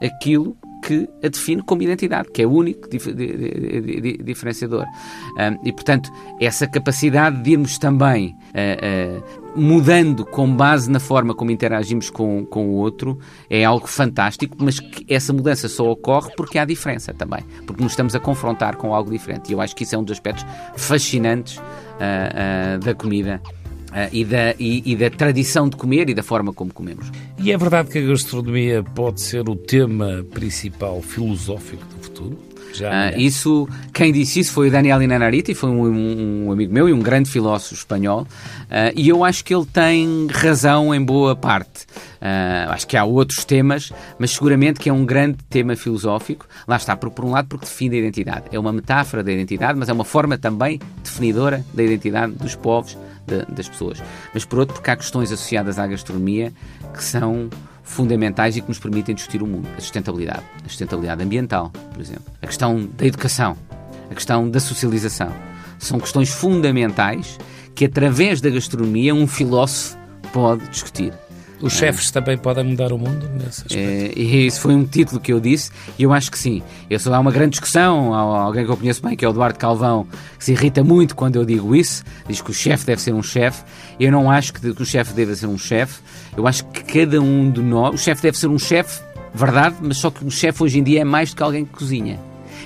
aquilo 0.02 0.56
que 0.90 1.08
a 1.22 1.28
define 1.28 1.62
como 1.62 1.82
identidade, 1.82 2.28
que 2.32 2.42
é 2.42 2.46
único 2.46 2.88
dif 2.90 3.12
diferenciador. 4.24 4.84
Um, 5.38 5.68
e, 5.68 5.72
portanto, 5.72 6.10
essa 6.40 6.66
capacidade 6.66 7.40
de 7.42 7.52
irmos 7.52 7.78
também 7.78 8.34
uh, 8.48 9.20
uh, 9.20 9.60
mudando 9.60 10.24
com 10.24 10.52
base 10.52 10.90
na 10.90 10.98
forma 10.98 11.32
como 11.32 11.52
interagimos 11.52 12.10
com, 12.10 12.44
com 12.44 12.70
o 12.70 12.72
outro 12.72 13.20
é 13.48 13.64
algo 13.64 13.86
fantástico, 13.86 14.56
mas 14.58 14.80
que 14.80 15.06
essa 15.12 15.32
mudança 15.32 15.68
só 15.68 15.88
ocorre 15.88 16.32
porque 16.36 16.58
há 16.58 16.64
diferença 16.64 17.14
também, 17.14 17.44
porque 17.66 17.82
nos 17.82 17.92
estamos 17.92 18.16
a 18.16 18.18
confrontar 18.18 18.76
com 18.76 18.92
algo 18.92 19.10
diferente. 19.12 19.50
E 19.50 19.52
eu 19.52 19.60
acho 19.60 19.76
que 19.76 19.84
isso 19.84 19.94
é 19.94 19.98
um 19.98 20.02
dos 20.02 20.12
aspectos 20.12 20.44
fascinantes 20.76 21.58
uh, 21.58 22.78
da 22.84 22.94
comida 22.94 23.40
Uh, 23.90 24.08
e, 24.12 24.24
da, 24.24 24.54
e, 24.56 24.92
e, 24.92 24.94
da 24.94 25.10
tradição 25.10 25.68
de 25.68 25.76
comer 25.76 26.08
e 26.08 26.14
da 26.14 26.22
forma 26.22 26.52
como 26.52 26.72
comemos. 26.72 27.10
E 27.38 27.50
é 27.50 27.58
verdade 27.58 27.90
que 27.90 27.98
a 27.98 28.02
gastronomia 28.02 28.84
pode 28.84 29.20
ser 29.20 29.48
o 29.48 29.56
tema 29.56 30.24
principal 30.32 31.02
filosófico 31.02 31.84
do 31.86 32.02
futuro? 32.04 32.50
Já, 32.72 33.10
uh, 33.10 33.18
isso, 33.18 33.68
quem 33.92 34.12
disse 34.12 34.40
isso 34.40 34.52
foi 34.52 34.68
o 34.68 34.70
Daniel 34.70 35.02
Inanariti, 35.02 35.54
foi 35.54 35.70
um, 35.70 36.46
um, 36.46 36.52
amigo 36.52 36.72
meu 36.72 36.88
e 36.88 36.92
um 36.92 37.00
grande 37.00 37.28
filósofo 37.28 37.74
espanhol, 37.74 38.22
uh, 38.22 38.92
e 38.94 39.08
eu 39.08 39.24
acho 39.24 39.44
que 39.44 39.54
ele 39.54 39.66
tem 39.66 40.26
razão 40.30 40.94
em 40.94 41.02
boa 41.02 41.34
parte. 41.34 41.86
Uh, 42.20 42.70
acho 42.70 42.86
que 42.86 42.96
há 42.96 43.04
outros 43.04 43.44
temas, 43.44 43.92
mas 44.18 44.32
seguramente 44.32 44.78
que 44.78 44.88
é 44.88 44.92
um 44.92 45.04
grande 45.04 45.38
tema 45.48 45.74
filosófico. 45.74 46.46
Lá 46.68 46.76
está, 46.76 46.96
por, 46.96 47.10
por 47.10 47.24
um 47.24 47.30
lado, 47.30 47.48
porque 47.48 47.64
define 47.64 47.96
a 47.96 47.98
identidade. 47.98 48.44
É 48.52 48.58
uma 48.58 48.72
metáfora 48.72 49.22
da 49.22 49.32
identidade, 49.32 49.78
mas 49.78 49.88
é 49.88 49.92
uma 49.92 50.04
forma 50.04 50.36
também 50.36 50.78
definidora 51.02 51.64
da 51.72 51.82
identidade 51.82 52.32
dos 52.32 52.54
povos, 52.54 52.96
de, 53.30 53.54
das 53.54 53.68
pessoas. 53.68 54.02
Mas 54.34 54.44
por 54.44 54.58
outro, 54.58 54.74
porque 54.74 54.90
há 54.90 54.96
questões 54.96 55.30
associadas 55.30 55.78
à 55.78 55.86
gastronomia 55.86 56.52
que 56.92 57.02
são 57.02 57.48
fundamentais 57.82 58.56
e 58.56 58.60
que 58.60 58.68
nos 58.68 58.78
permitem 58.78 59.14
discutir 59.14 59.42
o 59.42 59.46
mundo. 59.46 59.68
A 59.76 59.80
sustentabilidade, 59.80 60.42
a 60.64 60.68
sustentabilidade 60.68 61.22
ambiental, 61.22 61.70
por 61.70 62.00
exemplo, 62.00 62.24
a 62.40 62.46
questão 62.46 62.88
da 62.96 63.06
educação, 63.06 63.56
a 64.10 64.14
questão 64.14 64.48
da 64.48 64.60
socialização. 64.60 65.32
São 65.78 65.98
questões 65.98 66.28
fundamentais 66.28 67.38
que, 67.74 67.86
através 67.86 68.40
da 68.40 68.50
gastronomia, 68.50 69.14
um 69.14 69.26
filósofo 69.26 69.96
pode 70.32 70.68
discutir. 70.68 71.12
Os 71.60 71.74
chefes 71.74 72.10
também 72.10 72.38
podem 72.38 72.64
mudar 72.64 72.92
o 72.92 72.98
mundo 72.98 73.28
nesse 73.34 73.62
aspecto? 73.62 73.76
É, 73.76 74.12
e 74.16 74.46
isso 74.46 74.60
foi 74.60 74.74
um 74.74 74.84
título 74.84 75.20
que 75.20 75.32
eu 75.32 75.40
disse 75.40 75.70
e 75.98 76.02
eu 76.02 76.12
acho 76.12 76.30
que 76.30 76.38
sim. 76.38 76.62
Eu 76.88 76.98
só 76.98 77.12
há 77.12 77.18
uma 77.18 77.30
grande 77.30 77.50
discussão, 77.50 78.14
há 78.14 78.42
alguém 78.42 78.64
que 78.64 78.70
eu 78.70 78.76
conheço 78.76 79.02
bem, 79.02 79.16
que 79.16 79.24
é 79.24 79.28
o 79.28 79.30
Eduardo 79.30 79.58
Calvão, 79.58 80.06
que 80.38 80.44
se 80.44 80.52
irrita 80.52 80.82
muito 80.82 81.14
quando 81.14 81.36
eu 81.36 81.44
digo 81.44 81.76
isso, 81.76 82.02
diz 82.26 82.40
que 82.40 82.50
o 82.50 82.54
chefe 82.54 82.86
deve 82.86 83.00
ser 83.00 83.12
um 83.12 83.22
chefe. 83.22 83.62
Eu 83.98 84.10
não 84.10 84.30
acho 84.30 84.52
que, 84.52 84.66
o 84.66 84.86
chefe 84.86 85.12
deve 85.12 85.36
ser 85.36 85.46
um 85.46 85.58
chefe, 85.58 86.00
eu 86.36 86.46
acho 86.46 86.64
que 86.66 86.82
cada 86.82 87.20
um 87.20 87.50
de 87.50 87.60
nós, 87.60 87.94
o 87.94 87.98
chefe 87.98 88.22
deve 88.22 88.38
ser 88.38 88.48
um 88.48 88.58
chefe 88.58 89.10
Verdade, 89.32 89.76
mas 89.80 89.98
só 89.98 90.10
que 90.10 90.24
o 90.24 90.30
chefe 90.30 90.62
hoje 90.62 90.78
em 90.78 90.82
dia 90.82 91.00
é 91.00 91.04
mais 91.04 91.30
do 91.30 91.36
que 91.36 91.42
alguém 91.42 91.64
que 91.64 91.72
cozinha. 91.72 92.18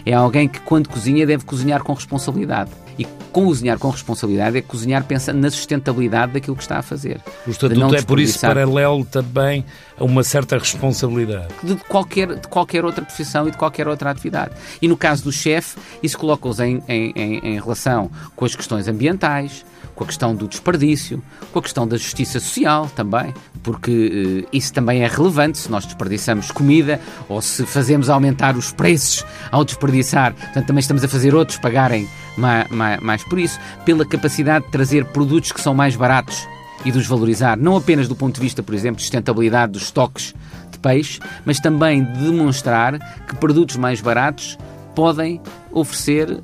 É 0.06 0.12
alguém 0.12 0.48
que, 0.48 0.60
quando 0.60 0.88
cozinha, 0.88 1.26
deve 1.26 1.44
cozinhar 1.44 1.82
com 1.82 1.92
responsabilidade. 1.92 2.70
E 2.96 3.04
cozinhar 3.32 3.78
com 3.78 3.90
responsabilidade 3.90 4.56
é 4.56 4.62
cozinhar 4.62 5.02
pensando 5.04 5.40
na 5.40 5.50
sustentabilidade 5.50 6.32
daquilo 6.32 6.54
que 6.54 6.62
está 6.62 6.78
a 6.78 6.82
fazer. 6.82 7.20
O 7.44 7.50
estatuto 7.50 7.94
é 7.96 8.02
por 8.02 8.20
isso 8.20 8.40
paralelo 8.40 9.04
também 9.04 9.64
a 9.98 10.04
uma 10.04 10.22
certa 10.22 10.56
responsabilidade. 10.56 11.48
De 11.62 11.74
qualquer, 11.74 12.36
de 12.36 12.46
qualquer 12.46 12.84
outra 12.84 13.04
profissão 13.04 13.48
e 13.48 13.50
de 13.50 13.56
qualquer 13.56 13.88
outra 13.88 14.10
atividade. 14.10 14.52
E 14.80 14.86
no 14.86 14.96
caso 14.96 15.24
do 15.24 15.32
chefe, 15.32 15.76
isso 16.02 16.16
coloca-os 16.16 16.60
em, 16.60 16.80
em, 16.86 17.12
em, 17.16 17.38
em 17.38 17.60
relação 17.60 18.08
com 18.36 18.44
as 18.44 18.54
questões 18.54 18.86
ambientais, 18.86 19.64
com 19.94 20.04
a 20.04 20.06
questão 20.06 20.34
do 20.34 20.48
desperdício, 20.48 21.22
com 21.52 21.58
a 21.58 21.62
questão 21.62 21.86
da 21.86 21.96
justiça 21.96 22.40
social 22.40 22.90
também, 22.94 23.32
porque 23.62 24.44
uh, 24.44 24.48
isso 24.52 24.72
também 24.72 25.02
é 25.02 25.06
relevante 25.06 25.58
se 25.58 25.70
nós 25.70 25.84
desperdiçamos 25.84 26.50
comida 26.50 27.00
ou 27.28 27.40
se 27.40 27.64
fazemos 27.64 28.10
aumentar 28.10 28.56
os 28.56 28.72
preços 28.72 29.24
ao 29.50 29.64
desperdiçar. 29.64 30.34
Portanto, 30.34 30.66
também 30.66 30.80
estamos 30.80 31.04
a 31.04 31.08
fazer 31.08 31.34
outros 31.34 31.58
pagarem 31.58 32.08
mais, 32.36 32.68
mais, 32.70 33.00
mais 33.00 33.24
por 33.24 33.38
isso, 33.38 33.58
pela 33.84 34.04
capacidade 34.04 34.66
de 34.66 34.70
trazer 34.70 35.04
produtos 35.06 35.52
que 35.52 35.60
são 35.60 35.74
mais 35.74 35.96
baratos 35.96 36.46
e 36.84 36.90
de 36.90 36.98
os 36.98 37.06
valorizar, 37.06 37.56
não 37.56 37.76
apenas 37.76 38.08
do 38.08 38.14
ponto 38.14 38.34
de 38.34 38.40
vista, 38.40 38.62
por 38.62 38.74
exemplo, 38.74 38.96
de 38.96 39.02
sustentabilidade 39.02 39.72
dos 39.72 39.84
estoques 39.84 40.34
de 40.70 40.78
peixe, 40.78 41.18
mas 41.44 41.58
também 41.58 42.04
de 42.04 42.24
demonstrar 42.24 42.98
que 43.26 43.34
produtos 43.36 43.76
mais 43.76 44.00
baratos 44.00 44.58
podem 44.94 45.40
oferecer 45.72 46.30
uh, 46.30 46.34
uh, 46.34 46.38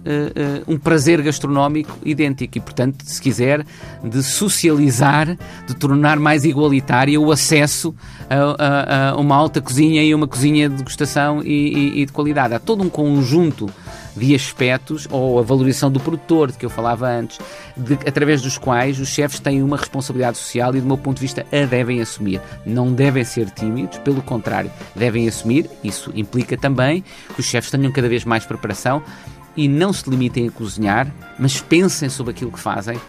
um 0.66 0.78
prazer 0.78 1.22
gastronómico 1.22 1.96
idêntico 2.04 2.58
e, 2.58 2.60
portanto, 2.60 3.04
se 3.04 3.20
quiser, 3.20 3.64
de 4.02 4.22
socializar, 4.22 5.36
de 5.66 5.74
tornar 5.74 6.18
mais 6.18 6.44
igualitária 6.44 7.20
o 7.20 7.30
acesso 7.30 7.94
a, 8.28 8.64
a, 8.64 9.10
a 9.10 9.16
uma 9.16 9.36
alta 9.36 9.60
cozinha 9.60 10.02
e 10.02 10.14
uma 10.14 10.26
cozinha 10.26 10.68
de 10.68 10.76
degustação 10.76 11.42
e, 11.42 11.46
e, 11.96 12.02
e 12.02 12.06
de 12.06 12.12
qualidade. 12.12 12.54
Há 12.54 12.58
todo 12.58 12.82
um 12.82 12.90
conjunto 12.90 13.70
de 14.16 14.34
aspectos, 14.34 15.06
ou 15.10 15.38
a 15.38 15.42
valorização 15.42 15.90
do 15.90 16.00
produtor, 16.00 16.50
de 16.50 16.58
que 16.58 16.66
eu 16.66 16.70
falava 16.70 17.08
antes, 17.08 17.38
de, 17.76 17.94
através 18.06 18.42
dos 18.42 18.58
quais 18.58 18.98
os 18.98 19.08
chefes 19.08 19.40
têm 19.40 19.62
uma 19.62 19.76
responsabilidade 19.76 20.38
social 20.38 20.74
e, 20.74 20.80
do 20.80 20.86
meu 20.86 20.98
ponto 20.98 21.16
de 21.16 21.22
vista, 21.22 21.46
a 21.52 21.66
devem 21.66 22.00
assumir. 22.00 22.40
Não 22.64 22.92
devem 22.92 23.24
ser 23.24 23.50
tímidos, 23.50 23.98
pelo 23.98 24.22
contrário, 24.22 24.70
devem 24.94 25.28
assumir. 25.28 25.70
Isso 25.82 26.10
implica 26.14 26.56
também 26.56 27.04
que 27.34 27.40
os 27.40 27.46
chefes 27.46 27.70
tenham 27.70 27.92
cada 27.92 28.08
vez 28.08 28.24
mais 28.24 28.44
preparação 28.44 29.02
e 29.56 29.68
não 29.68 29.92
se 29.92 30.08
limitem 30.08 30.48
a 30.48 30.50
cozinhar, 30.50 31.12
mas 31.38 31.60
pensem 31.60 32.08
sobre 32.08 32.32
aquilo 32.32 32.52
que 32.52 32.60
fazem 32.60 33.00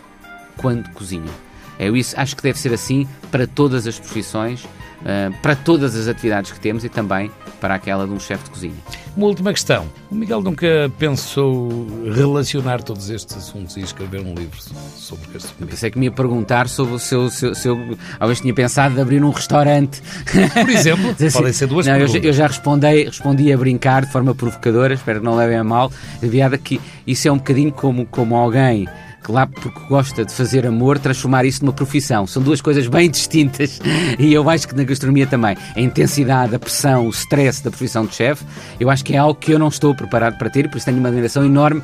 quando 0.57 0.89
cozinham. 0.91 1.33
É 1.79 1.87
isso, 1.89 2.19
acho 2.19 2.35
que 2.35 2.43
deve 2.43 2.59
ser 2.59 2.73
assim 2.73 3.07
para 3.31 3.47
todas 3.47 3.87
as 3.87 3.99
profissões 3.99 4.67
uh, 5.01 5.33
para 5.41 5.55
todas 5.55 5.95
as 5.95 6.07
atividades 6.07 6.51
que 6.51 6.59
temos 6.59 6.83
e 6.83 6.89
também 6.89 7.31
para 7.59 7.75
aquela 7.75 8.07
de 8.07 8.13
um 8.13 8.19
chefe 8.19 8.45
de 8.45 8.49
cozinha. 8.49 8.75
Uma 9.15 9.27
última 9.27 9.51
questão. 9.51 9.85
O 10.09 10.15
Miguel 10.15 10.41
nunca 10.41 10.91
pensou 10.97 11.87
relacionar 12.13 12.81
todos 12.81 13.09
estes 13.09 13.37
assuntos 13.37 13.77
e 13.77 13.81
escrever 13.81 14.21
um 14.21 14.33
livro 14.33 14.57
sobre 14.95 15.25
gastronomia? 15.33 15.67
Pensei 15.67 15.91
que 15.91 15.99
me 15.99 16.05
ia 16.05 16.11
perguntar 16.11 16.69
sobre 16.69 16.95
o 16.95 16.99
seu, 16.99 17.29
seu, 17.29 17.53
seu... 17.53 17.97
Talvez 18.17 18.39
tinha 18.39 18.53
pensado 18.53 18.95
de 18.95 19.01
abrir 19.01 19.23
um 19.23 19.29
restaurante. 19.29 20.01
Por 20.53 20.69
exemplo, 20.69 21.11
assim, 21.19 21.29
podem 21.29 21.53
ser 21.53 21.67
duas 21.67 21.85
não, 21.85 21.93
perguntas. 21.93 22.23
Eu, 22.23 22.29
eu, 22.29 22.33
já 22.33 22.47
respondi, 22.47 23.03
respondi 23.03 23.51
a 23.51 23.57
brincar 23.57 24.05
de 24.05 24.11
forma 24.11 24.33
provocadora, 24.33 24.93
espero 24.93 25.19
que 25.19 25.25
não 25.25 25.35
levem 25.35 25.57
a 25.57 25.63
mal, 25.63 25.91
de 26.21 26.57
que 26.57 26.81
isso 27.05 27.27
é 27.27 27.31
um 27.31 27.37
bocadinho 27.37 27.71
como, 27.71 28.05
como 28.05 28.35
alguém 28.35 28.87
que 29.23 29.31
lá 29.31 29.45
porque 29.45 29.79
gosta 29.87 30.25
de 30.25 30.33
fazer 30.33 30.65
amor, 30.65 30.97
transformar 30.99 31.45
isso 31.45 31.63
numa 31.63 31.73
profissão. 31.73 32.25
São 32.25 32.41
duas 32.41 32.61
coisas 32.61 32.87
bem 32.87 33.09
distintas 33.11 33.79
e 34.17 34.33
eu 34.33 34.49
acho 34.49 34.67
que 34.67 34.75
na 34.75 34.83
gastronomia 34.83 35.27
também. 35.27 35.55
A 35.75 35.79
intensidade, 35.79 36.55
a 36.55 36.59
pressão, 36.59 37.07
o 37.07 37.09
stress 37.09 37.63
da 37.63 37.69
profissão 37.69 38.05
de 38.05 38.15
chefe, 38.15 38.45
eu 38.79 38.89
acho 38.89 39.03
que 39.03 39.13
é 39.13 39.17
algo 39.17 39.39
que 39.39 39.51
eu 39.51 39.59
não 39.59 39.67
estou 39.67 39.93
preparado 39.93 40.37
para 40.37 40.49
ter 40.49 40.65
e 40.65 40.67
por 40.67 40.77
isso 40.77 40.85
tenho 40.85 40.97
uma 40.97 41.09
admiração 41.09 41.45
enorme 41.45 41.81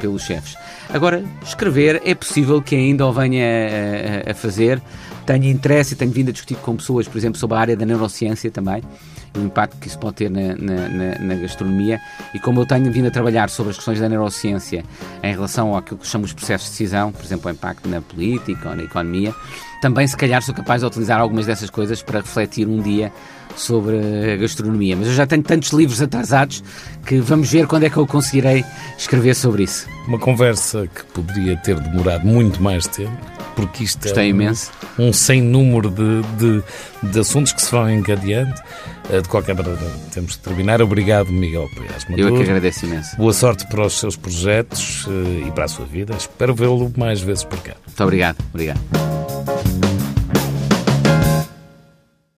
pelos 0.00 0.22
chefes. 0.22 0.56
Agora, 0.88 1.22
escrever 1.42 2.00
é 2.04 2.14
possível 2.14 2.62
que 2.62 2.74
ainda 2.74 3.06
o 3.06 3.12
venha 3.12 3.44
a, 3.44 4.28
a, 4.28 4.32
a 4.32 4.34
fazer. 4.34 4.80
Tenho 5.26 5.44
interesse 5.44 5.92
e 5.92 5.96
tenho 5.96 6.10
vindo 6.10 6.30
a 6.30 6.32
discutir 6.32 6.56
com 6.56 6.76
pessoas, 6.76 7.06
por 7.06 7.18
exemplo, 7.18 7.38
sobre 7.38 7.56
a 7.56 7.60
área 7.60 7.76
da 7.76 7.84
neurociência 7.84 8.50
também 8.50 8.82
o 9.36 9.40
impacto 9.40 9.76
que 9.78 9.88
isso 9.88 9.98
pode 9.98 10.16
ter 10.16 10.30
na, 10.30 10.54
na, 10.56 11.18
na, 11.18 11.34
gastronomia. 11.34 12.00
E 12.34 12.38
como 12.38 12.60
eu 12.60 12.66
tenho 12.66 12.90
vindo 12.90 13.08
a 13.08 13.10
trabalhar 13.10 13.50
sobre 13.50 13.70
as 13.70 13.76
questões 13.76 14.00
da 14.00 14.08
neurociência 14.08 14.84
em 15.22 15.32
relação 15.32 15.76
àquilo 15.76 15.98
que 15.98 16.06
chamamos 16.06 16.30
de 16.30 16.36
processos 16.36 16.66
de 16.66 16.72
decisão, 16.72 17.12
por 17.12 17.24
exemplo, 17.24 17.50
o 17.50 17.54
impacto 17.54 17.88
na 17.88 18.00
política 18.00 18.70
ou 18.70 18.76
na 18.76 18.82
economia, 18.82 19.34
também 19.80 20.06
se 20.06 20.16
calhar 20.16 20.42
sou 20.42 20.54
capaz 20.54 20.80
de 20.80 20.86
utilizar 20.86 21.20
algumas 21.20 21.46
dessas 21.46 21.70
coisas 21.70 22.02
para 22.02 22.20
refletir 22.20 22.66
um 22.66 22.80
dia 22.80 23.12
sobre 23.56 23.96
a 24.32 24.36
gastronomia. 24.36 24.96
Mas 24.96 25.08
eu 25.08 25.14
já 25.14 25.26
tenho 25.26 25.42
tantos 25.42 25.70
livros 25.70 26.00
atrasados 26.00 26.62
que 27.04 27.18
vamos 27.18 27.50
ver 27.50 27.66
quando 27.66 27.84
é 27.84 27.90
que 27.90 27.96
eu 27.96 28.06
conseguirei 28.06 28.64
escrever 28.96 29.34
sobre 29.34 29.64
isso. 29.64 29.86
Uma 30.06 30.18
conversa 30.18 30.86
que 30.86 31.04
poderia 31.06 31.56
ter 31.56 31.78
demorado 31.80 32.26
muito 32.26 32.62
mais 32.62 32.86
tempo, 32.86 33.16
porque 33.54 33.84
isto 33.84 34.02
Gostei 34.02 34.24
é 34.24 34.32
um, 34.32 34.36
imenso. 34.36 34.70
um 34.98 35.12
sem 35.12 35.42
número 35.42 35.90
de, 35.90 36.22
de, 36.38 36.62
de 37.10 37.20
assuntos 37.20 37.52
que 37.52 37.60
se 37.62 37.70
vão 37.70 37.90
encadeando. 37.90 38.54
Eh, 39.10 39.20
de 39.22 39.28
qualquer 39.28 39.54
maneira, 39.54 39.78
temos 40.12 40.36
que 40.36 40.42
terminar. 40.42 40.82
Obrigado, 40.82 41.30
Miguel 41.32 41.68
Paiás 41.74 42.06
Eu 42.16 42.28
é 42.28 42.36
que 42.36 42.42
agradeço 42.42 42.86
imenso. 42.86 43.16
Boa 43.16 43.32
sorte 43.32 43.66
para 43.66 43.86
os 43.86 43.98
seus 43.98 44.16
projetos 44.16 45.06
eh, 45.08 45.48
e 45.48 45.50
para 45.50 45.64
a 45.64 45.68
sua 45.68 45.86
vida. 45.86 46.14
Espero 46.16 46.54
vê-lo 46.54 46.92
mais 46.96 47.20
vezes 47.20 47.44
por 47.44 47.58
cá. 47.60 47.74
Muito 47.86 48.02
obrigado. 48.02 48.36
Obrigado. 48.52 48.80